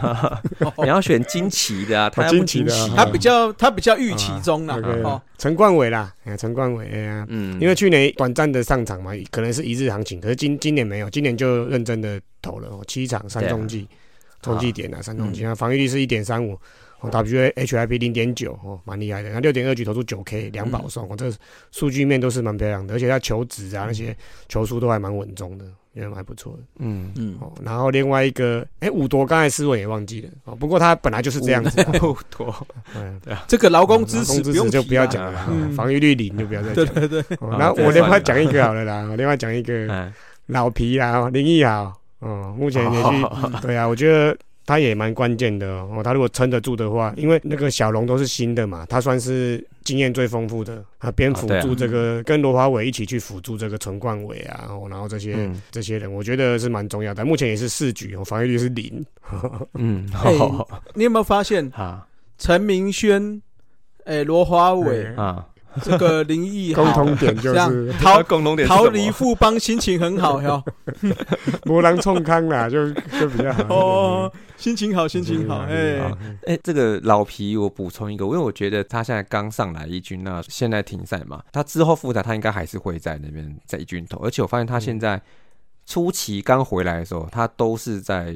[0.82, 4.76] 你要选惊奇的啊，他惊奇的他比较他比较预期中啦。
[4.76, 13.88] OK，哦，陈冠伟啦，哎，陈冠伟，哎呀，嗯，因为去年短暂的上场嘛，可能是一日行情，可是今今年没有，今年就认真的投了哦，七场三中计，
[14.42, 16.58] 中计点啊，三中计啊，防御率是一点三五，
[17.00, 19.30] 哦，WA HIP 零点九哦，蛮厉害的。
[19.30, 21.30] 那六点二局投出九 K 两保送，哦，这
[21.70, 24.16] 数据面都是蛮漂亮的，而且他球质啊那些
[24.48, 26.62] 球速都还蛮稳重的，也蛮不错的。
[26.78, 36.86] 嗯，嗯，哦，然后另外一个，哎，五夺刚才思文也忘记了哦，不过他本来就是这样子啊，不多， 嗯，这个劳工支劳持不用就不要讲了，防御率零就不要再讲。
[36.94, 40.12] 对对对，哦啊然后我另外讲一个好了啦，我另外讲一个嗯，
[40.46, 43.52] 老皮啊，哦林毅啊，哦，目前也去，哦。
[43.62, 46.02] 对啊，我觉得他也蛮关键的哦。
[46.04, 57.24] 他如果撑得住的话，因为那个小龙都是新的嘛，他算是经验最丰富的啊，边辅助这个、跟罗华伟一起去辅助这个陈冠伟啊，哦然后这些、嗯这些人，我觉得是蛮重要的。
[57.24, 59.04] 目前也是四局哦，防御率是零，
[59.74, 63.40] 嗯， 好好，你有没有发现啊陈明轩、
[64.04, 65.46] 哎罗华伟、嗯啊，
[65.82, 70.62] 这个林毅共同点就是 逃共同点逃离富邦，心情很好哟。
[71.64, 73.64] 魔狼冲康啦，就就比较好。
[73.74, 75.98] 哦，心情好，心情好，哎。
[75.98, 85.20] 啊，哎、这个老皮我补充一个，因为我觉得他现在刚上来一军，那现在停赛嘛，他之后复赛他应该还是会在那边在一军投，而且我发现他现在
[85.84, 88.34] 初期刚回来的时候，他都是在，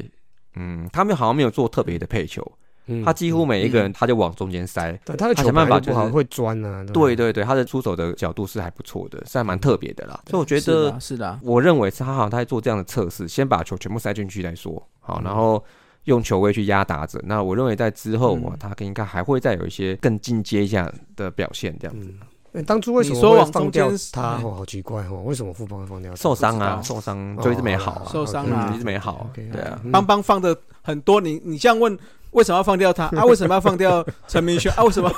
[0.57, 2.45] 嗯，他们好像没有做特别的配球，
[2.87, 3.05] 嗯。
[3.05, 4.93] 他几乎每一个人他就往中间塞。
[5.05, 6.85] 对他的球他想办法就是本来就不好，会钻啊。
[6.93, 7.33] 对对？
[7.33, 10.21] 对，他的出手的角度是还不错的，是还蛮特别的啦。
[10.29, 15.63] 所以我觉得，是的，我认为是他好像他在做这样的测试，先把球全部塞进去再说，好，然后
[16.05, 17.21] 用球位去压打者。
[17.25, 18.43] 那我认为在之后，嗯。
[18.45, 22.07] 哇，他应该还会再有一些更进阶一下的表现，这样子。
[22.09, 22.19] 嗯，
[22.55, 24.23] 哎当初为什么放掉中间哎他？
[24.43, 26.17] 哦，好奇怪哦，为什么富邦会放掉他？
[26.17, 28.69] 受伤啊，受伤就一直没好啊，受伤啊。
[28.71, 29.93] 嗯一直没好对啊，嗯。
[29.93, 31.97] 邦邦放的很多，你你这样问，
[32.33, 33.05] 为什么要放掉他？
[33.19, 34.73] 啊，为什么要放掉陈明轩？
[34.77, 35.13] 啊，为什么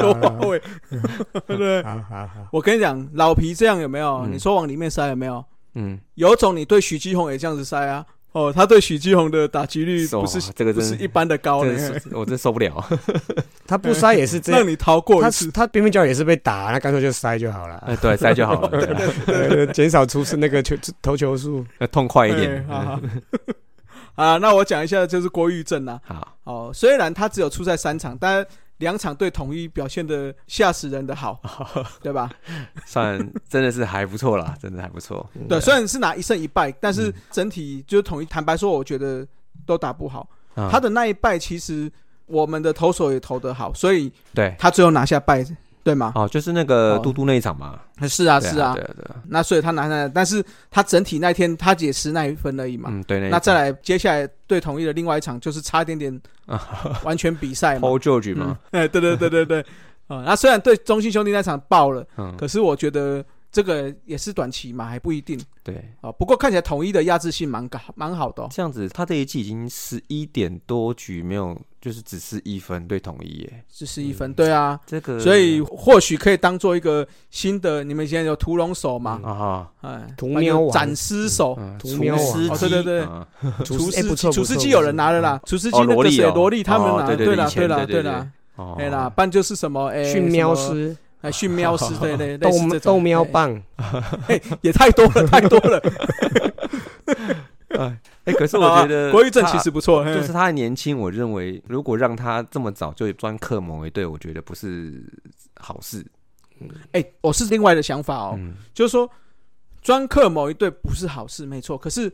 [0.00, 0.60] 罗华伟？
[0.90, 1.82] 对不 对？
[1.84, 4.22] 好好好，我跟你讲，老皮这样有没有？
[4.24, 5.44] 嗯你说往里面塞有没有？
[5.74, 8.04] 嗯，有种你对许基宏也这样子塞啊！
[8.32, 12.84] 哦，他对许继红的打击率不是这个不是一般的高真，的我真受不了。
[13.64, 15.48] 他不塞也是这样让，你逃过他一次。
[15.52, 21.64] 他边边角也是被打，那干脆就塞就好了，哎，对，塞就好了，对啊对减少出是那个球投球数。
[21.78, 22.66] 要痛快一哎点。
[24.14, 26.00] 啊，那我讲一下，就是郭玉正啊。
[26.04, 28.44] 好，哦，虽然他只有出赛三场，但
[28.78, 31.40] 两场对统一表现的吓死人的好，
[32.02, 32.30] 对吧？
[32.86, 35.28] 算真的是还不错啦，真的还不错。
[35.48, 38.26] 对，虽然是拿一胜一败，但是整体就是统一。
[38.26, 39.26] 坦白说，我觉得
[39.64, 40.28] 都打不好。
[40.54, 41.90] 啊他的那一败，其实
[42.26, 45.44] 我们的投手也投得好，所以对，他最后拿下败，
[45.84, 46.12] 对吗？
[46.16, 47.78] 哦，就是那个哦嘟嘟那一场嘛。
[48.08, 48.82] 是啊，是啊对。
[48.82, 49.16] 啊，对啊。
[49.28, 52.88] 那所以他拿下来，但是他整体那天他也失那一分而已嘛。
[52.90, 56.20] 嗯，对，那那再来，接下来对统一的另外一场，就是差一点点
[57.04, 57.86] 完全比赛嘛。
[57.86, 59.60] Paul George 嘛， 哎，对对对对对，
[60.08, 65.40] 啊、那虽然对中信兄弟那场爆了，嗯，可是我觉得这个也是短期嘛，还不一定。
[65.62, 66.10] 对，啊。
[66.10, 68.48] 不过看起来统一的压制性蛮高，蛮好的、哦。
[68.50, 73.64] 这样子，他这一季已经十一点多局没有，就是只是一分对统一耶。
[73.72, 80.72] 只是一分，对啊，这个，所以或许可以当做一个新的，你们以前有屠龙手嘛，啊哈，哎，屠喵王。
[80.72, 82.24] 斩尸手，嗯，屠喵王。
[82.26, 83.06] 厨师哦对对对。
[83.64, 88.02] 厨厨师厨师机有人拿了啦，厨师机哦那个谁萝莉他们哦拿，对对以前对啦对啦对。
[88.02, 88.76] 啦，哦。
[88.78, 92.50] 哎啦，不然就是什么哎驯喵师、哎训喵 师，对对， 逗
[92.82, 93.62] 逗喵哎棒，
[94.28, 95.80] 哎也太多了太多了。
[97.76, 105.02] 哎，哎可是我觉得啊国玉正其实不错，就是他还年轻，我认为如果让他这么早就专克某一队，我觉得不是
[105.56, 106.04] 好事。
[106.92, 109.10] 哎，我是另外的想法哦，嗯，就是说
[109.82, 111.76] 专克某一队不是好事，没错。
[111.76, 112.10] 可是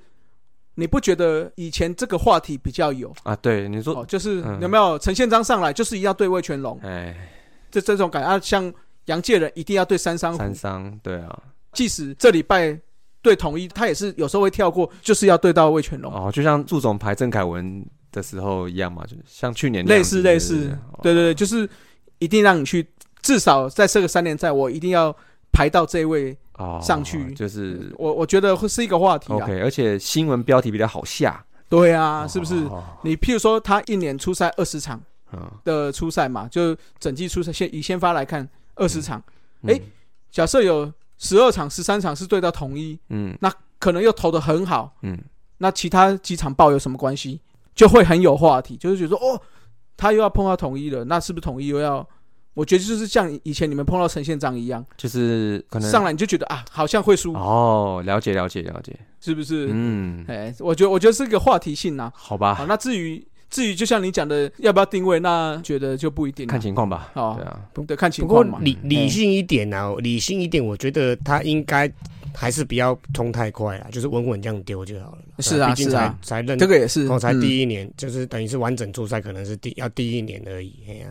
[0.77, 3.83] 你不觉得以前这个话题比较有啊，对，你哦？
[3.83, 7.15] 说，就是嗯有没有陈宪章上来就是一定要对魏全龙，哎，
[7.71, 8.73] 这这种感觉啊，像
[9.11, 10.39] 杨介人一定要对三商虎。
[10.39, 11.43] 三，商，对啊，
[11.73, 12.79] 即使这礼拜
[13.21, 20.69] 对统一，他也是有时候会跳过，就是要对到魏全龙，哦，就像祝总排郑凯文的时候一样嘛，就是像去年类似类似，
[21.03, 21.25] 对对？
[21.25, 21.69] 对，就是
[22.19, 22.87] 一定让你去，
[23.21, 25.15] 至少在这个三连赛，我一定要
[25.53, 27.35] 排到这一位，哦，上去。
[27.35, 29.37] 就是我我觉得会是一个话题啊。
[29.37, 32.55] OK，而且新闻标题比较好下，对啊，是不是？
[32.65, 32.83] 哦。
[33.03, 35.01] 你譬如说他一年出赛二十场
[35.33, 39.23] 嗯，的出赛嘛，就整季出赛，先以先发来看二十场，
[39.63, 39.75] 嗯。
[39.75, 39.81] 哎
[40.31, 43.37] 假设有十二场、十三场是对到统一，嗯。
[43.41, 45.19] 那可能又投的很好，嗯，
[45.59, 47.41] 那其他几场爆有什么关系？
[47.75, 49.41] 就会很有话题，就是觉得说哦，
[49.97, 52.07] 他又要碰到统一了，那是不是统一又要？
[52.53, 59.69] 我觉得就是像以前你们碰到陈县长一样，就是可能上来你就觉得啊，好像会输，哦，了解了解了解，是不是？
[59.73, 62.55] 嗯，哎，我觉得我觉得是一个话题性呐、好吧。
[62.55, 66.47] 好，，那至于至于就像你讲的，要不要定位，那觉得就不一定。
[66.47, 68.59] 看情况吧，哦对啊，对，看情不过况嘛。
[68.63, 71.91] 理理性一点啊，理性一点，我觉得他应该
[72.35, 75.19] 还是不要冲太快啦，就是稳稳这样丢就好了。
[75.41, 80.73] 是啊毕竟才是啊才认这个也是，哦，才嗯第一年，就是等于是完整出赛，可能是第要第一年而已。
[80.89, 81.09] 哎呀，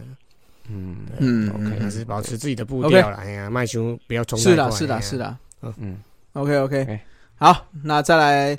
[0.69, 3.17] 嗯嗯 OK，嗯还是保持自己的步 OK 调啦。
[3.21, 4.51] 哎呀，麦兄不要冲太快。
[4.51, 5.37] 是的是啦哎呀是的
[5.77, 5.97] 嗯
[6.33, 6.99] ，，OK OK，OK
[7.35, 8.57] 好，那再来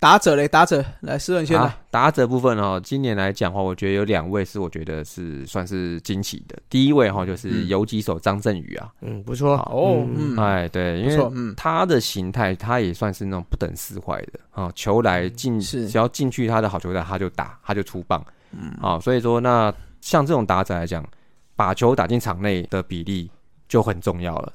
[0.00, 1.68] 打者嘞，打者来，诗人先来。
[1.68, 6.58] 好，，打者部分哦，今年来讲的话，我觉得有两位是我觉得是算是惊奇的。
[6.70, 7.68] 第一位哈就是嗯。
[7.68, 9.56] 游击手张振宇啊，嗯，不错。
[9.70, 18.72] 哦，嗯，哎对，因不错，为嗯，他的形态他也算是那种不等式坏的啊，球来进只要进去他的好球带他就打，他就出棒，嗯。
[18.80, 19.70] 啊，所以说那
[20.00, 21.06] 像这种打者来讲，
[21.54, 23.30] 把球打进场内的比例
[23.68, 24.50] 就很重要了。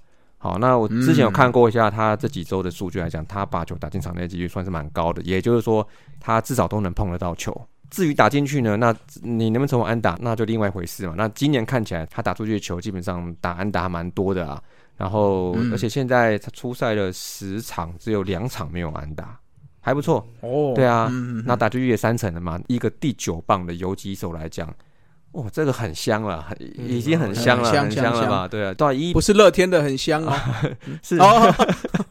[0.45, 5.85] 好，那我之前有看过一下他这几周的数据来讲，他把球打进场内的几率算是蛮高的，也就是说
[6.19, 7.51] 他至少都能碰得到球。
[7.89, 11.15] 至于打进去呢，那你能不能成为安打，那就另外一回事嘛。
[11.17, 14.61] 那今年看起来他打出去的球基本上打安打还蛮多的啊，
[14.95, 19.39] 然后嗯而且现在他出赛了十场，只有两场没有安打，
[19.79, 20.23] 还不错。
[20.41, 21.11] 哦，对啊
[21.43, 24.71] 那打出去也三成了嘛，一个第九棒的游击手来讲，
[25.35, 28.47] 哇，这个很香了，很已经很香了，很香很香了香吧？
[28.47, 30.61] 对啊，到一不是乐天的很香啊，
[31.03, 31.53] 是哦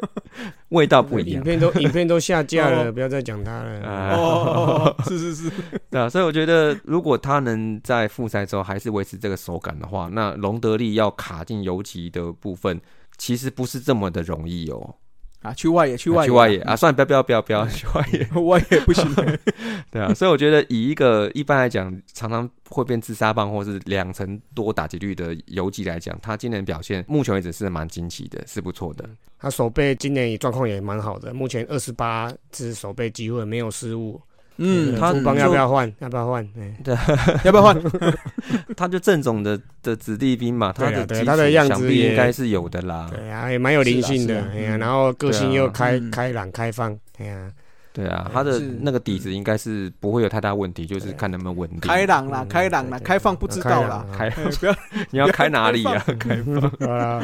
[0.70, 1.36] 味道不一样。
[1.36, 3.80] 影片都影片都下架哦了，不要再讲它了。
[3.88, 5.50] 啊哦，是是是，
[5.90, 12.80] 对啊，所以我觉得，如果他能在复赛之后还是维持这个手感的话，那隆德利要卡进游击的部分，
[13.16, 14.96] 其实不是这么的容易哦。
[15.44, 18.26] 啊，去外野去外野去外野啊，算了，不要不要不要不要去外野。
[18.40, 19.14] 外野不行，
[19.92, 29.08] 对啊，所以我觉得以一个一般来讲常常会变自杀棒或是两成多打击率的游击来讲，他今年表现目前为止是蛮惊奇的，是不错的。
[29.38, 34.18] 他手背今年状况也蛮好的，目前二十八次手背机会没有失误。
[34.56, 35.92] 嗯，他要不要换？
[35.98, 36.48] 要不要换？
[36.84, 36.94] 对，
[37.44, 37.76] 要不要换？
[38.76, 43.10] 他就正总的的子弟兵嘛，他的他的样子应该是有的啦。
[43.10, 44.78] 对啊，也蛮有灵性的哎呀，嗯。
[44.78, 46.10] 然后个性又开嗯。
[46.10, 47.50] 开朗开放，哎呀，
[47.92, 51.80] 对啊，他的那个底子应该是不会有太大问题，就是看能不能稳定。
[51.80, 54.76] 开朗啦，嗯开朗啦，开放不知道啦，开，哎 不要
[55.10, 56.04] 你要开哪里啊？
[56.18, 56.88] 开放。
[56.88, 57.20] 啊，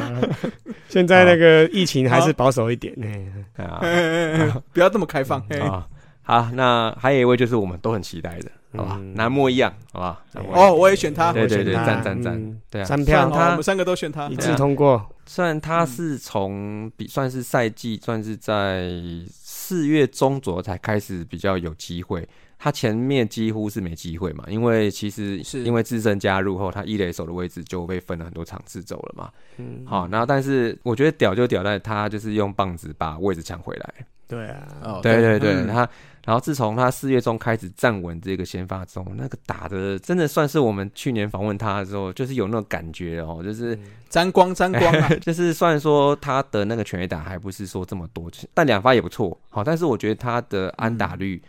[0.89, 5.87] 现在那个疫情还是保守一点，哎，啊哎哎哎不要这么开放，哎啊！
[6.31, 8.97] 好，那还有一位就是我们都很期待的，好吧？
[8.97, 10.23] 嗯南莫一样，好吧？
[10.31, 11.85] 南莫一样哦，我也选他，对对对，我选他。
[11.85, 14.29] 赞赞赞嗯，对啊，三虽然票哦，我他们三个都选他。
[14.29, 15.05] 一，致通过。
[15.25, 18.89] 虽然他是从比算是赛季，算是在
[19.33, 22.27] 四月中左右才开始比较有机会，
[22.57, 25.63] 他前面几乎是没机会嘛，因为其实是。
[25.63, 29.29] 因为自身加入后，他一垒手的位置就被分了很多场次走了嘛。
[29.57, 33.93] 嗯，好，然后但是我觉得屌就屌在他就是用棒子把位置抢回来。
[34.27, 35.67] 对啊，哦对对对，嗯。
[35.67, 35.87] 他
[36.23, 51.41] 然后自从他四月中开始站稳这个先发之后，那个打的真的算是我们去年访问他的时候，就是有那种感觉哦，就是沾光沾光啊， 就是虽然说他的那个全垒打还不是说这么多，但两发也不错，好，但是我觉得他的安打率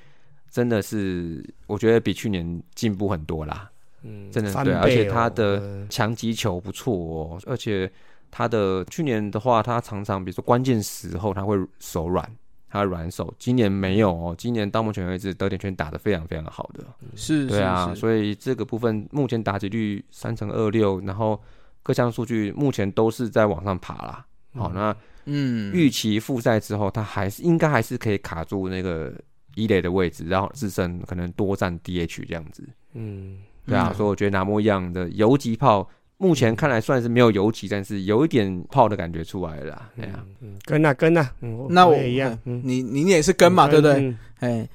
[0.51, 3.71] 真的是，我觉得比去年进步很多啦，
[4.03, 5.87] 嗯真的翻对而且他的嗯。
[5.91, 7.91] 强击球不错哦，而且
[8.31, 12.27] 他的去年的话，他常常比如说关键时候他会手软。
[12.73, 16.83] 他软手，今年没有哦，今年到目前为止德点圈打得非常非常好的，
[17.15, 17.95] 是，对啊，是。
[17.95, 21.39] 是所以这个部分目前打击率三成二六，然后
[21.83, 24.25] 各项数据目前都是在往上爬啦。
[24.55, 24.97] 好、那
[25.27, 29.13] 嗯，预期复赛之后，他还是应该还是可以卡住那个
[29.55, 32.67] 一垒的位置，然后自身可能多占 DH 这样子。
[32.95, 33.95] 嗯，对啊，嗯。
[33.95, 35.87] 所以我觉得拿莫一样的游击炮，
[36.23, 39.89] 目前看来算是没有游击，但是有一点泡的感觉出来了啦。
[39.97, 43.95] 对啊，嗯跟啊跟啊，嗯那我也一样，嗯，你你也是跟嘛，对不对？
[43.95, 44.19] 嗯？
[44.39, 44.69] 哎，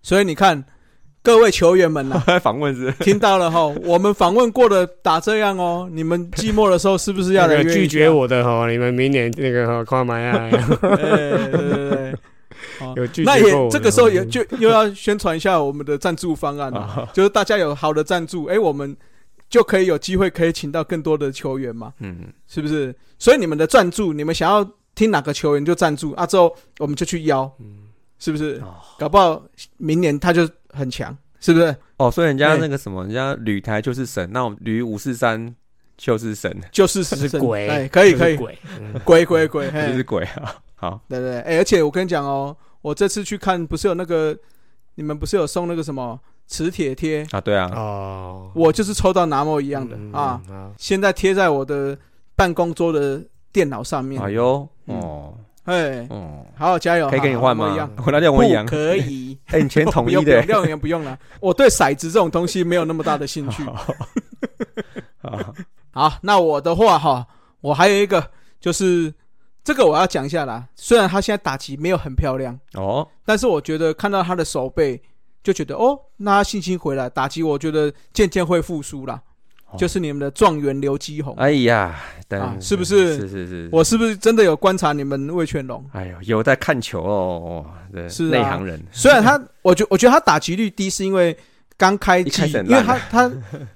[0.00, 0.64] 所以你看
[1.22, 8.08] 各位球员们呐， 访问是听到了哈，我们访问过的打这样哦，你们寂寞的时候是不是要来拒绝？
[8.08, 12.14] 我的哈，你们明年那个哈看买啊，哎对对对。
[12.80, 18.96] 哦有拒绝那过我的也这个时候也哦就又要宣传一下我们的赞助方案了，啊， 就是大家有好的赞助，哎，我们
[19.48, 22.94] 就可以有机会可以请到更多的球员嘛，嗯，是不是？
[23.18, 27.84] 所以你们的赞助，你们想要听哪个球员就赞助啊，之后我们就去邀，嗯。
[28.18, 28.58] 是不是？
[28.64, 28.76] 哦。
[28.98, 29.44] 搞不好
[29.76, 31.76] 明年他就很强，是不是？
[31.98, 35.54] 哦，所以人家哎那个什么，人家旅台就是神，那我们旅五四三
[35.98, 38.98] 就是神，就是是鬼，哎，可以可以，鬼，嗯。
[39.04, 40.56] 鬼鬼鬼，就是鬼啊。
[40.76, 44.34] 好，对对，哎、而且我跟你讲哦，我这次去看，不是有那个，
[44.94, 47.26] 你们不是有送那个什么磁铁贴？
[47.30, 51.96] 啊，对啊，哦，我就是抽到拿莫一样的、嗯啊，，嗯现在贴在我的
[52.34, 53.22] 办公桌的
[53.52, 54.22] 电脑上面。
[54.22, 55.34] 哎呦，嗯哦，
[55.64, 57.08] 哎，哦，好好加油！
[57.10, 57.90] 可以跟你换吗？
[58.04, 61.18] 我拿掉我一样，可以， 哎，你钱统一的用 不用，廖元不用了。
[61.40, 63.64] 我对骰子这种东西没有那么大的兴趣。
[65.22, 65.54] 啊，
[65.90, 67.26] 好，那我的话哈，
[67.60, 68.24] 我还有一个
[68.60, 69.12] 就是
[69.64, 70.64] 这个我要讲一下啦。
[70.76, 75.02] 虽然他现在打击没有很漂亮，哦，但是我觉得看到他的手背，
[75.46, 79.22] 就觉得哦，那他信心回来，打击我觉得渐渐会复苏啦。
[79.70, 79.78] 哦。
[79.78, 81.94] 就是你们的状元刘基宏，哎呀，
[82.26, 83.14] 但啊是不是？
[83.16, 85.84] 是是是，我是不是真的有观察你们魏全龙？
[85.92, 88.30] 哎呦，有在看球哦，对，是啊。
[88.30, 91.36] 内行人，虽然他，我觉我觉得他打击率低，是因为
[91.76, 93.30] 刚开季，一开始因为他他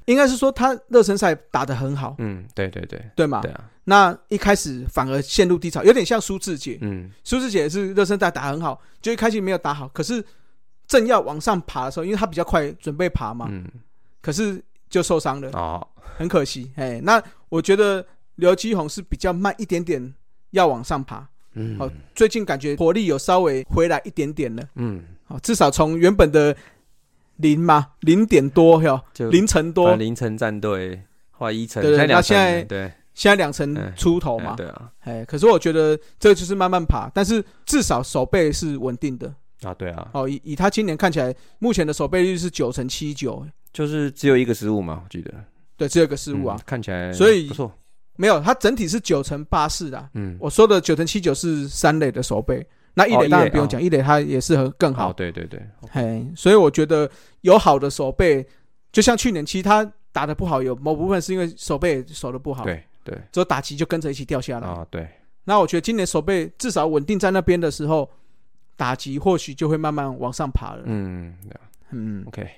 [0.07, 3.53] 应该是说他热身赛打得很好，嗯，对对对，对嘛对？
[3.53, 10.25] 啊，那一开始反而陷入低潮，有点像苏志杰，嗯，苏志杰是热身赛打得很好，就一开始没有打好，可是
[10.91, 13.65] 正要往上爬的时候，因为他比较快准备爬嘛，嗯，
[14.21, 15.87] 可是就受伤了，哦，
[16.19, 16.69] 很可惜。
[16.75, 20.13] 哎，那我觉得刘基宏是比较慢一点点
[20.51, 21.25] 要往上爬，
[21.55, 26.57] 嗯，好最近感觉火力有稍微回来一点点了，嗯，好，至少从原本的
[27.37, 29.95] 零嘛零点多哟，就零成多。
[29.95, 39.33] 凌晨战队或一层，对那现在对，现在两成嗯出头嘛，哎对啊，哎，可是我觉得这就是慢慢爬，但是至少手背是稳定的。
[39.63, 45.33] 啊对啊，哦，以以他今年看起来，目前的守备率是九成七九，就是只有一个失误嘛，我记得。
[45.77, 47.73] 对，只有一个失误啊，嗯看起来所以不错，
[48.17, 50.11] 没有，他整体是九成八四的。
[50.15, 55.13] 嗯，我说的九成七九是三垒的守备，那一垒当然不用讲，一垒他也是很更好，好。
[55.13, 55.59] 对对对，
[55.91, 58.47] 嘿，所以我觉得有好的守备，
[58.93, 63.17] 就像去年其实他打的不好，有某部分是因为守备守的不好，，对对。
[63.33, 64.69] 之后打击就跟着一起掉下来。
[64.69, 65.09] 啊对，
[65.45, 68.11] 那我觉得今年守备至少稳定在那边的时候，
[68.81, 70.85] 打击或许就会慢慢往上爬了。
[70.87, 71.61] 嗯对啊
[71.91, 72.49] 嗯，，OK，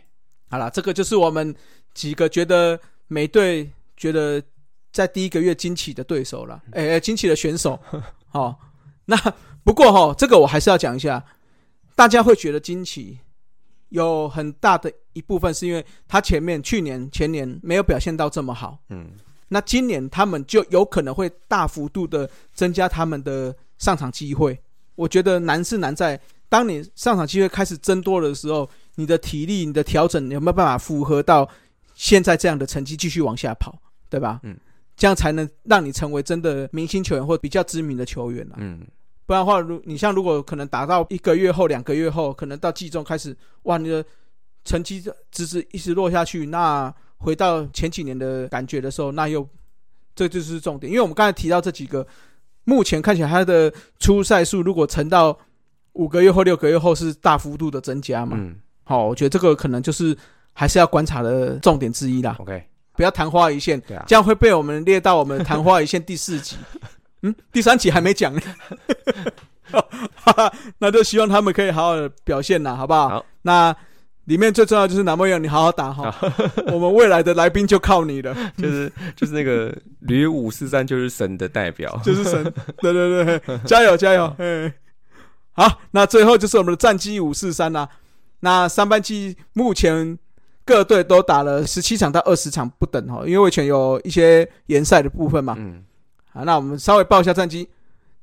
[0.49, 1.53] 好了，这个就是我们
[1.95, 4.41] 几个觉得每队觉得
[4.93, 7.77] 在第一个月惊奇的对手了， 哎、哎惊奇的选手。
[8.31, 8.57] 好、
[9.05, 9.17] 那
[9.65, 11.25] 不过哈、这个我还是要讲一下，
[11.97, 13.19] 大家会觉得惊奇，
[13.89, 19.11] 有很大的一部分是因为他前面去年、前年没有表现到这么好，嗯
[19.49, 24.57] 那今年他们就有可能会大幅度的增加他们的上场机会。
[24.95, 31.49] 我觉得难是难在，当你上场机会开始增多的时候，你的体力、你的调整有没有办法符合到
[31.95, 33.77] 现在这样的成绩继续往下跑，
[34.09, 34.41] 对吧？
[34.43, 34.57] 嗯，
[34.97, 38.57] 这样才能让你成为真的明星球员或比较知名的球员啊。
[38.59, 38.81] 嗯
[39.25, 44.05] 不然的话，如你像如果可能打到一个月后、两个月后，可能到季中开始，哇，你的
[44.65, 49.49] 成绩直直一直落下去，那回到前几年的感觉的时候，那又
[50.15, 50.91] 这就是重点。
[50.91, 52.05] 因为我们刚才提到这几个，
[52.65, 55.37] 目前看起来他的出赛数如果乘到
[55.95, 58.57] 五个月后、六个月后是大幅度的增加嘛，嗯。
[58.85, 60.17] 好、我觉得这个可能就是
[60.53, 62.63] 还是要观察的重点之一啦，，OK，
[62.95, 66.57] 不要昙花一现，对啊，这样会被我们列到我们昙花一现第四集。
[67.23, 68.41] 嗯，第三集还没讲呢。
[69.71, 73.09] 哈哈那就希望他们可以好好的表现啦，好不好？
[73.09, 73.27] 好。
[73.43, 73.75] 那
[74.27, 76.15] 里面最重要就是南莫阳，你好好打哈。
[76.73, 82.43] 我们未来的来宾就靠你了， 就是就是那个吕五四三就是神的代表， 就是神。
[82.79, 84.33] 对对对，加油加油！
[84.39, 84.73] 嗯，
[85.53, 87.89] 好，那最后就是我们的战绩五四三啦。
[88.41, 90.19] 那三班机目前
[90.65, 95.57] 各队都打了十七场到二十场不等哈，因为魏权有一些联赛的部分嘛。
[95.59, 95.85] 嗯
[96.33, 97.69] 好，那我们稍微报一下战绩。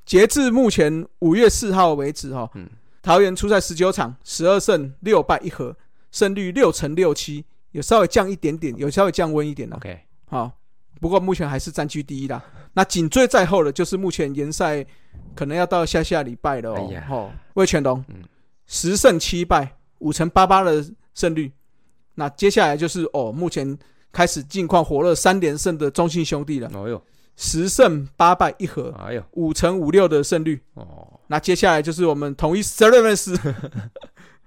[0.06, 2.68] 截至目前五月四号为止，哈，嗯
[3.04, 5.76] 桃园出赛十九场，十二胜六败一和，
[6.12, 9.76] 胜率六成六七，有稍微降一点点，有稍微降温一点了。
[9.78, 10.52] ，OK，好，
[11.00, 12.44] 不过目前还是占据第一啦。
[12.74, 14.86] 那紧追在后的就是目前联赛
[15.36, 16.92] 可能要到下下礼拜了哦。
[16.94, 18.24] 哎哦，魏全龙嗯，
[18.68, 21.52] 十胜七败，五成八八的胜率。
[22.16, 23.78] 那接下来就是哦，目前
[24.12, 27.02] 开始近况火热三连胜的中信兄弟了，哦哟，
[27.36, 30.62] 十胜八败一和，哎呦，五乘五六的胜率。
[30.74, 33.38] 哦，那接下来就是我们统一 Service，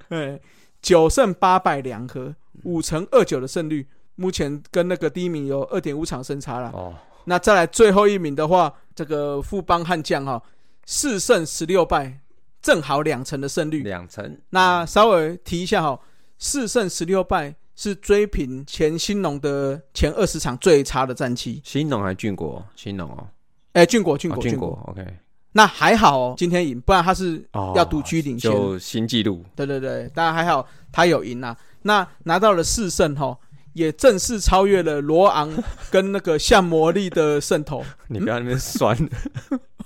[0.08, 0.40] 对，
[0.82, 6.70] 九胜八败两和，五成二九的胜率，目前跟那个第一名有二点五场胜差了。
[6.72, 6.92] 哦，
[7.24, 10.42] 那再来最后一名的话，这个富邦悍将哈，
[10.84, 12.18] 四胜十六败，
[12.60, 13.82] 正好两成的胜率。
[13.84, 15.98] 两成，那稍微提一下哈，
[16.36, 21.62] 四胜十六败是追平前兴农的前二十场最差的战绩。
[21.64, 22.64] 兴农还是俊国？
[22.74, 23.28] 兴农哦，
[23.74, 25.06] 哎，俊国，俊国，哦俊国，OK，
[25.52, 28.50] 那还好哦，今天赢，不然他是哦，要独居领先。
[28.50, 31.56] 就新纪录，对对对，当然还好，他有赢啊。
[31.82, 33.36] 那拿到了四胜哈，
[33.72, 35.50] 也正式超越了罗昂
[35.90, 37.84] 跟那个像魔力的胜投。
[38.08, 38.96] 你不要那边酸，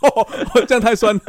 [0.00, 0.28] 哦，
[0.68, 1.22] 这样太酸了。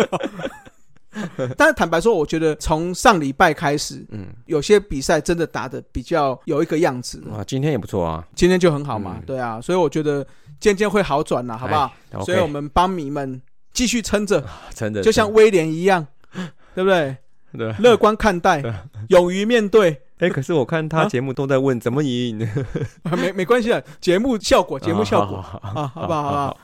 [1.58, 10.24] 但是坦白说，我觉得从上礼拜开始，嗯，有些比赛真的打的比较有一个样子了，啊，今天也不错啊，今天就很好嘛，嗯对啊，所以我觉得
[10.60, 11.92] 渐渐会好转了，好不好？
[12.12, 12.20] 哎？
[12.22, 13.42] 所以我们帮迷们
[13.78, 16.08] 继续撑着，撑着就像威廉一样，
[16.74, 17.16] 对不对？
[17.56, 18.64] 对，乐观看待，
[19.10, 22.40] 勇于面对， 哎，可是我看他啊节目都在问怎么赢，
[23.16, 26.24] 没没关系的，节目效果，节目效果好啊，好不好？
[26.24, 26.58] 好不好？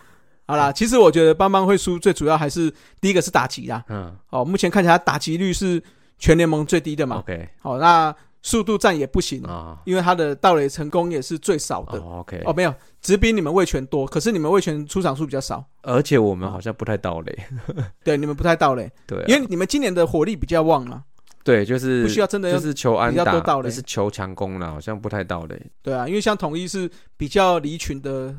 [0.48, 3.84] 好啦，其实我觉得邦邦会输，最主要还是第一个是打击啦。
[3.90, 5.82] 嗯哦，目前看起来打击率是
[6.18, 7.18] 全联盟最低的嘛。
[7.18, 8.14] ，OK 好、那
[8.46, 11.98] 速度战也不行，啊，因为他的盗垒成功也是最少的。
[11.98, 17.40] 哦 OK，哦，没有，只比你们卫权多，可是你们卫权出场数比较少，而且我们好像不太盗垒，
[18.04, 21.06] 对，你们不太盗垒，对啊，因为你们今年的火力比较旺嘛，
[21.42, 23.70] 对，就是不需要真的要就是求安打，盗垒。
[23.70, 28.36] 就是求强攻了，好像不太盗垒，对啊，因为像统一是比较离群的，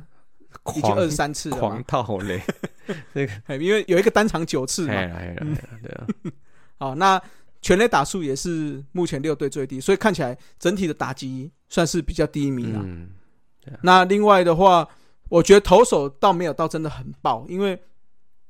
[0.69, 2.43] 已经狂二十三次了狂嘛，盗垒，
[3.47, 6.07] 哎因为有一个单场九次嘛，对啊，
[6.79, 7.19] 好，那
[7.65, 12.81] 全垒打数也是目前六队最低，所以看起来整体的打击算是比较低迷了。
[12.85, 13.09] 嗯，
[13.81, 14.87] 那另外的话，
[15.31, 17.83] 我觉得投手倒没有到真的很爆，因为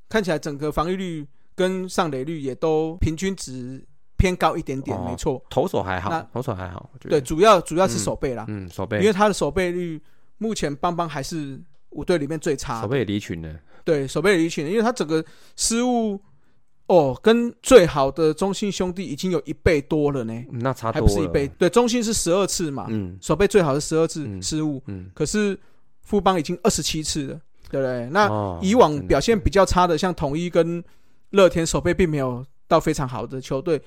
[0.09, 3.87] 看起来整个防御率跟上垒率也都平均值
[4.17, 5.41] 偏高一点点，哦没错。
[5.49, 10.03] 投手还好那，投手还好，我觉对，得，主要主要是守备啦，嗯，手背因为他的守备率
[10.39, 12.83] 目前邦邦还是五队里面最差的。
[12.83, 16.21] 手背也离群了，对，守备离群，因为他整个失误
[16.87, 21.49] 哦，跟最好的中信兄弟已经有一倍多了呢，嗯那差还多了，不是一倍。
[21.59, 25.59] 对，中信是十二次嘛，嗯守备最好是十二次嗯失误，嗯，可是
[26.03, 28.07] 富邦已经二十七次了，对不对？
[28.11, 30.85] 那哦以往表现比较差的，像统一跟
[31.31, 33.81] 乐天守备并没有到非常好的球队，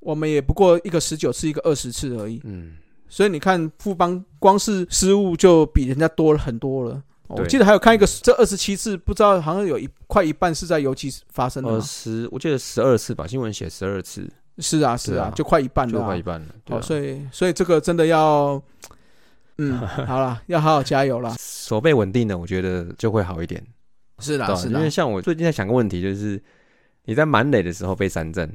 [0.00, 2.40] 我们也不过一个十九次，一个二十次而已。
[2.42, 2.72] 嗯，
[3.08, 7.00] 所以你看富邦光是失误就比人家多了很多了。
[7.28, 11.80] 哦我记得还有看一个这二十七次，不知道好像有一快一半是在游击发生的二嘛？
[11.80, 16.06] 十，我记得十二次吧，新闻写十二次，是啊，是啊，啊就快一半了、啊。
[16.06, 18.62] 快一半了，对哦，啊所以所以这个真的要，
[19.58, 21.34] 嗯， 好了，要好好加油了。
[21.40, 23.60] 手背稳定的，我觉得就会好一点。
[24.20, 26.40] 是啦，对啊是啦因为，像我最近在想个问题，就是
[27.06, 28.48] 你在满垒的时候被三振，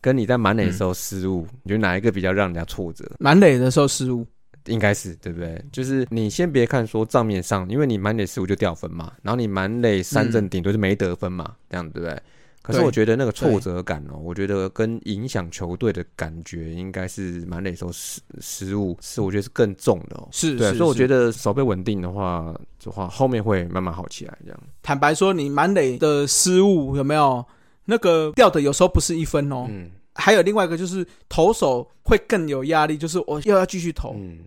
[0.00, 3.04] 跟你在满垒的时候失误，你觉得哪一个比较让人家挫折？
[3.18, 4.26] 满垒的时候失误，
[4.66, 5.62] 应该是对不对？
[5.72, 12.20] 就是你先别看说账面上，因为你满垒失误就掉分嘛，然后你满垒三振顶多是没得分嘛，这样对不对？
[12.62, 20.26] 可是我觉得那个挫折感哦，我觉得跟影响球队的感觉，应该是满垒时候失失误是我觉得是更重的哦。
[20.32, 24.58] 是是是所以我觉得手背稳定的话，的话后面会慢慢好起来，这样。
[24.82, 27.44] 坦白说，你满垒的失误有没有
[27.84, 28.62] 那个掉的？
[28.62, 34.38] 有时候不是一分哦，嗯还有另外一个就是投手会更有压力，就是我又要继续投，嗯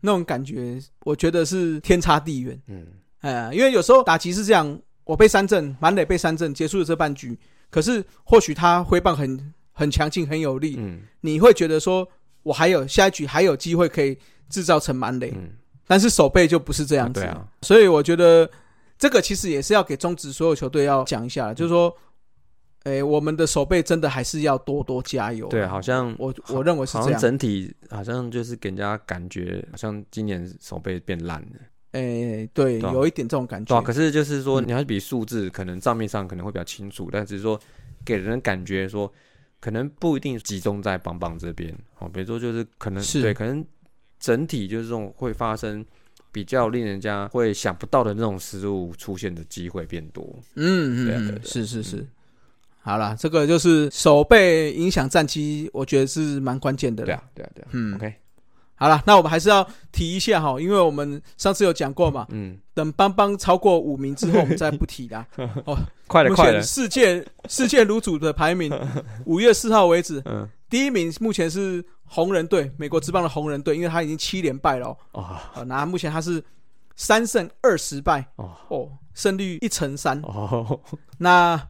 [0.00, 2.60] 那种感觉，我觉得是天差地远。
[2.68, 2.86] 嗯。
[3.20, 7.38] 哎，因为有时候打击是这样，我被三振，满垒被三振，结束了这半局，
[7.70, 11.00] 可是或许他挥棒很很强劲，很有力，嗯。
[11.20, 12.06] 你会觉得说
[12.42, 14.16] 我还有下一局还有机会可以
[14.48, 15.50] 制造成满垒，嗯，
[15.86, 17.20] 但是手背就不是这这样子。
[17.20, 18.48] 对啊，所以我觉得
[18.96, 21.92] 这个其实也是要给中职所有球队要讲一下，就是说，
[22.86, 25.48] 诶，我们的手背真的还是要多多加油。
[25.48, 27.20] 对，好像我我认为是好像这样。
[27.20, 31.58] 整体好像就是给人家感觉，好像今年手背变烂了。
[31.92, 33.86] 诶，对，对啊有一点这种感对啊，觉。
[33.86, 37.60] 可是就是说，嗯你要比数字，可能账面上可能会比较清楚，但只是说
[38.04, 39.12] 给人感觉说，
[39.58, 42.08] 可能不一定集中在棒棒这边哦。
[42.08, 43.66] 比如说，就是可能是对，可能
[44.20, 45.84] 整体就是这种会发生
[46.30, 50.22] 比较令人家会想不到的那种失误出现的机会变多。
[50.54, 52.06] 嗯嗯嗯，对啊对啊对啊是是是。
[52.86, 57.06] 好了，这个就是手背影响战绩，我觉得是蛮关键的啦。
[57.06, 57.68] 对啊，对啊，对啊。
[57.72, 58.14] 嗯 OK，
[58.76, 65.26] 好了，那我们还是要提一下哈，因为我们上次有讲过嘛，嗯，等邦邦超过五名之后，我们再不提啦。
[66.06, 66.62] 快了，目快了前。
[66.62, 68.72] 世界世界卤煮的排名，
[69.26, 75.36] 五月四号为止，嗯，第一名目前是红人队，美国之邦的红人队，因为他已经七连败了哦。
[75.66, 76.40] 那目前他是
[76.94, 80.20] 三胜二十败哦哦，胜率一成三。
[80.22, 80.80] 哦，
[81.18, 81.60] 那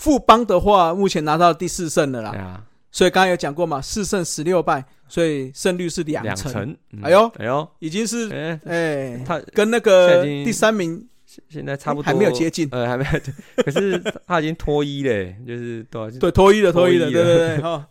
[0.00, 6.76] 富邦的话，目前拿到第四胜了啦，啊，所以刚刚有讲过嘛，四胜十六败，所以胜率是两成，成。
[6.92, 11.06] 嗯哎呦哎呦，已经是哎，哎，他跟那现个第三名
[11.50, 12.66] 现在差不多还没有接近。
[12.72, 16.18] 呃， 还没有，可是他已经脱衣嘞，就是多少？
[16.18, 17.88] 对脱衣了，脱衣了，脱衣了对对对，哈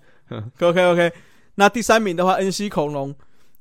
[0.61, 1.13] ，OK OK。
[1.53, 3.13] 那第三名的话，，NC 恐龙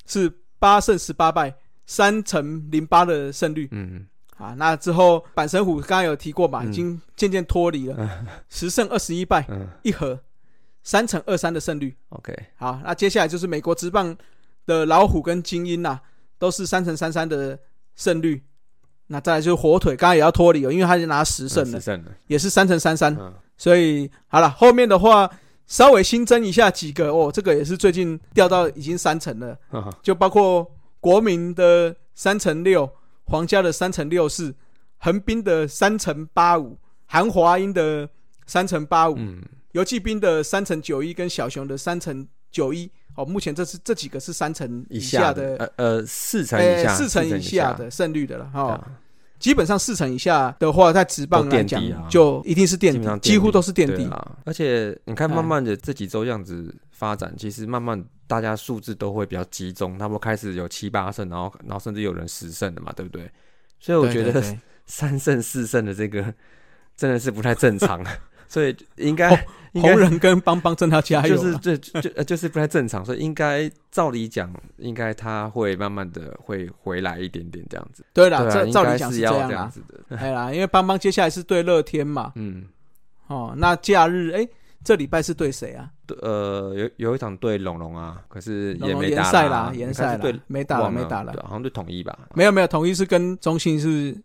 [0.07, 3.69] 是八胜十八败，三成零八的胜率。
[3.73, 4.07] 嗯，
[4.39, 4.55] 啊。
[4.57, 10.19] 那之后板神虎刚刚有提过嘛，嗯已经渐渐脱离了，十胜二十一败嗯一和，
[10.83, 11.95] 三乘二三的胜率。
[12.09, 14.17] ，OK，好，那接下来就是美国职棒
[14.65, 16.01] 的老虎跟精英呐、
[16.39, 17.59] 都是三乘三三的
[17.95, 18.43] 胜率。
[19.09, 23.15] 那再来就是火腿，刚刚也要脱离了，因为他已经拿十胜了十，胜了，也是三乘三三。
[23.19, 25.29] 嗯所以好了，后面的话
[25.67, 29.59] 稍微新增一下几个哦，这个也是最近掉到已经三成了，
[30.01, 30.65] 就包括
[31.01, 32.89] 国民的三乘六，
[33.29, 34.55] 皇家的三乘六四，
[34.99, 38.09] 横滨的三乘八五，韩华英的
[38.47, 42.91] 三乘八五，嗯，游骑兵的三乘九一跟小熊的三乘九一。
[43.17, 48.81] 哦，目前这是这几个是三成以以下的，呃呃，四成以下，哎四成以以下的胜率的了哈。
[49.41, 52.07] 基本上四成以下的话，在直棒都来讲垫底啊。
[52.09, 54.09] 就一定是垫底，几乎都是垫底。
[54.45, 55.35] 而且你看，哎。
[55.35, 63.29] 慢慢的这几周这样子发展，其实慢慢大家数字都会比较集中，他们开始有七八胜，然后然后甚至有人十胜的嘛，对不对？
[63.81, 64.61] 所以我觉得对对对。
[64.87, 66.33] 三胜四胜的这个
[66.97, 68.03] 真的是不太正常，
[68.49, 69.39] 所以应该、哦
[69.75, 78.03] 红人跟邦邦真的要加油啊，就是这就呃就是不太正常，所以应该照理讲，应该他会慢慢的会回来一点点这样子。
[78.15, 80.17] 对啦，这照理讲是要这样子的。
[80.17, 82.67] 哎啦，因为邦邦接下来是对乐天嘛，嗯，
[83.27, 84.49] 哦，那假日哎，
[84.89, 85.91] 这礼拜是对谁啊？
[86.07, 92.19] 对呃，有有一场对龙龙啊，可是也没打联赛啦，联赛对，没打了，忘没打了，好像对统一吧。
[92.35, 94.17] 没有没有，统一是跟中信是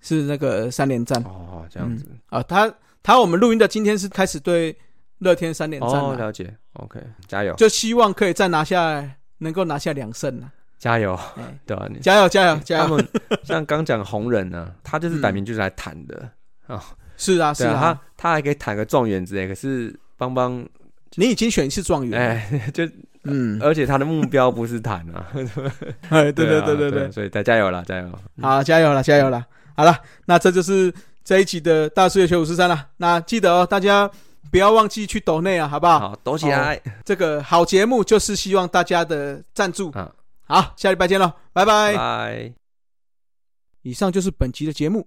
[0.00, 2.04] 是那个三连战哦，这样子。
[2.26, 4.76] 啊，他他我们录音的今天是开始对
[5.18, 6.52] 乐天三连战哦，了，解。
[6.72, 9.08] OK，加油，就希望可以再拿下，
[9.38, 12.82] 能够拿下两胜啊，加油，哎，对加油加油加油！
[12.82, 13.08] 他们
[13.44, 16.28] 像刚讲红人呢，他就是摆明就是来谈的。
[17.16, 20.66] 是啊是啊，啊，他他还可以谈个状元之类，可是邦邦，
[21.16, 22.88] 你已经选一次状元了，哎， 就
[23.24, 25.26] 嗯，而且他的目标不是谈啊。
[26.08, 28.18] 哎，对对啊对对对对，，所以再加油啦，加油。
[28.40, 29.44] 好，加油了，加油了！
[29.76, 29.94] 好了，
[30.24, 30.92] 那这就是
[31.22, 32.88] 这一集的大叔野球五十三了。
[32.96, 34.10] 那记得哦，大家
[34.50, 36.00] 不要忘记去抖内啊，好不好？
[36.00, 36.80] 好，抖起来。
[37.04, 39.90] 这个好节目就是希望大家的赞助。
[39.90, 40.10] 啊
[40.46, 41.94] 好，下礼拜见喽，拜拜。
[41.94, 42.52] 拜。
[43.82, 45.06] 以上就是本集的节目。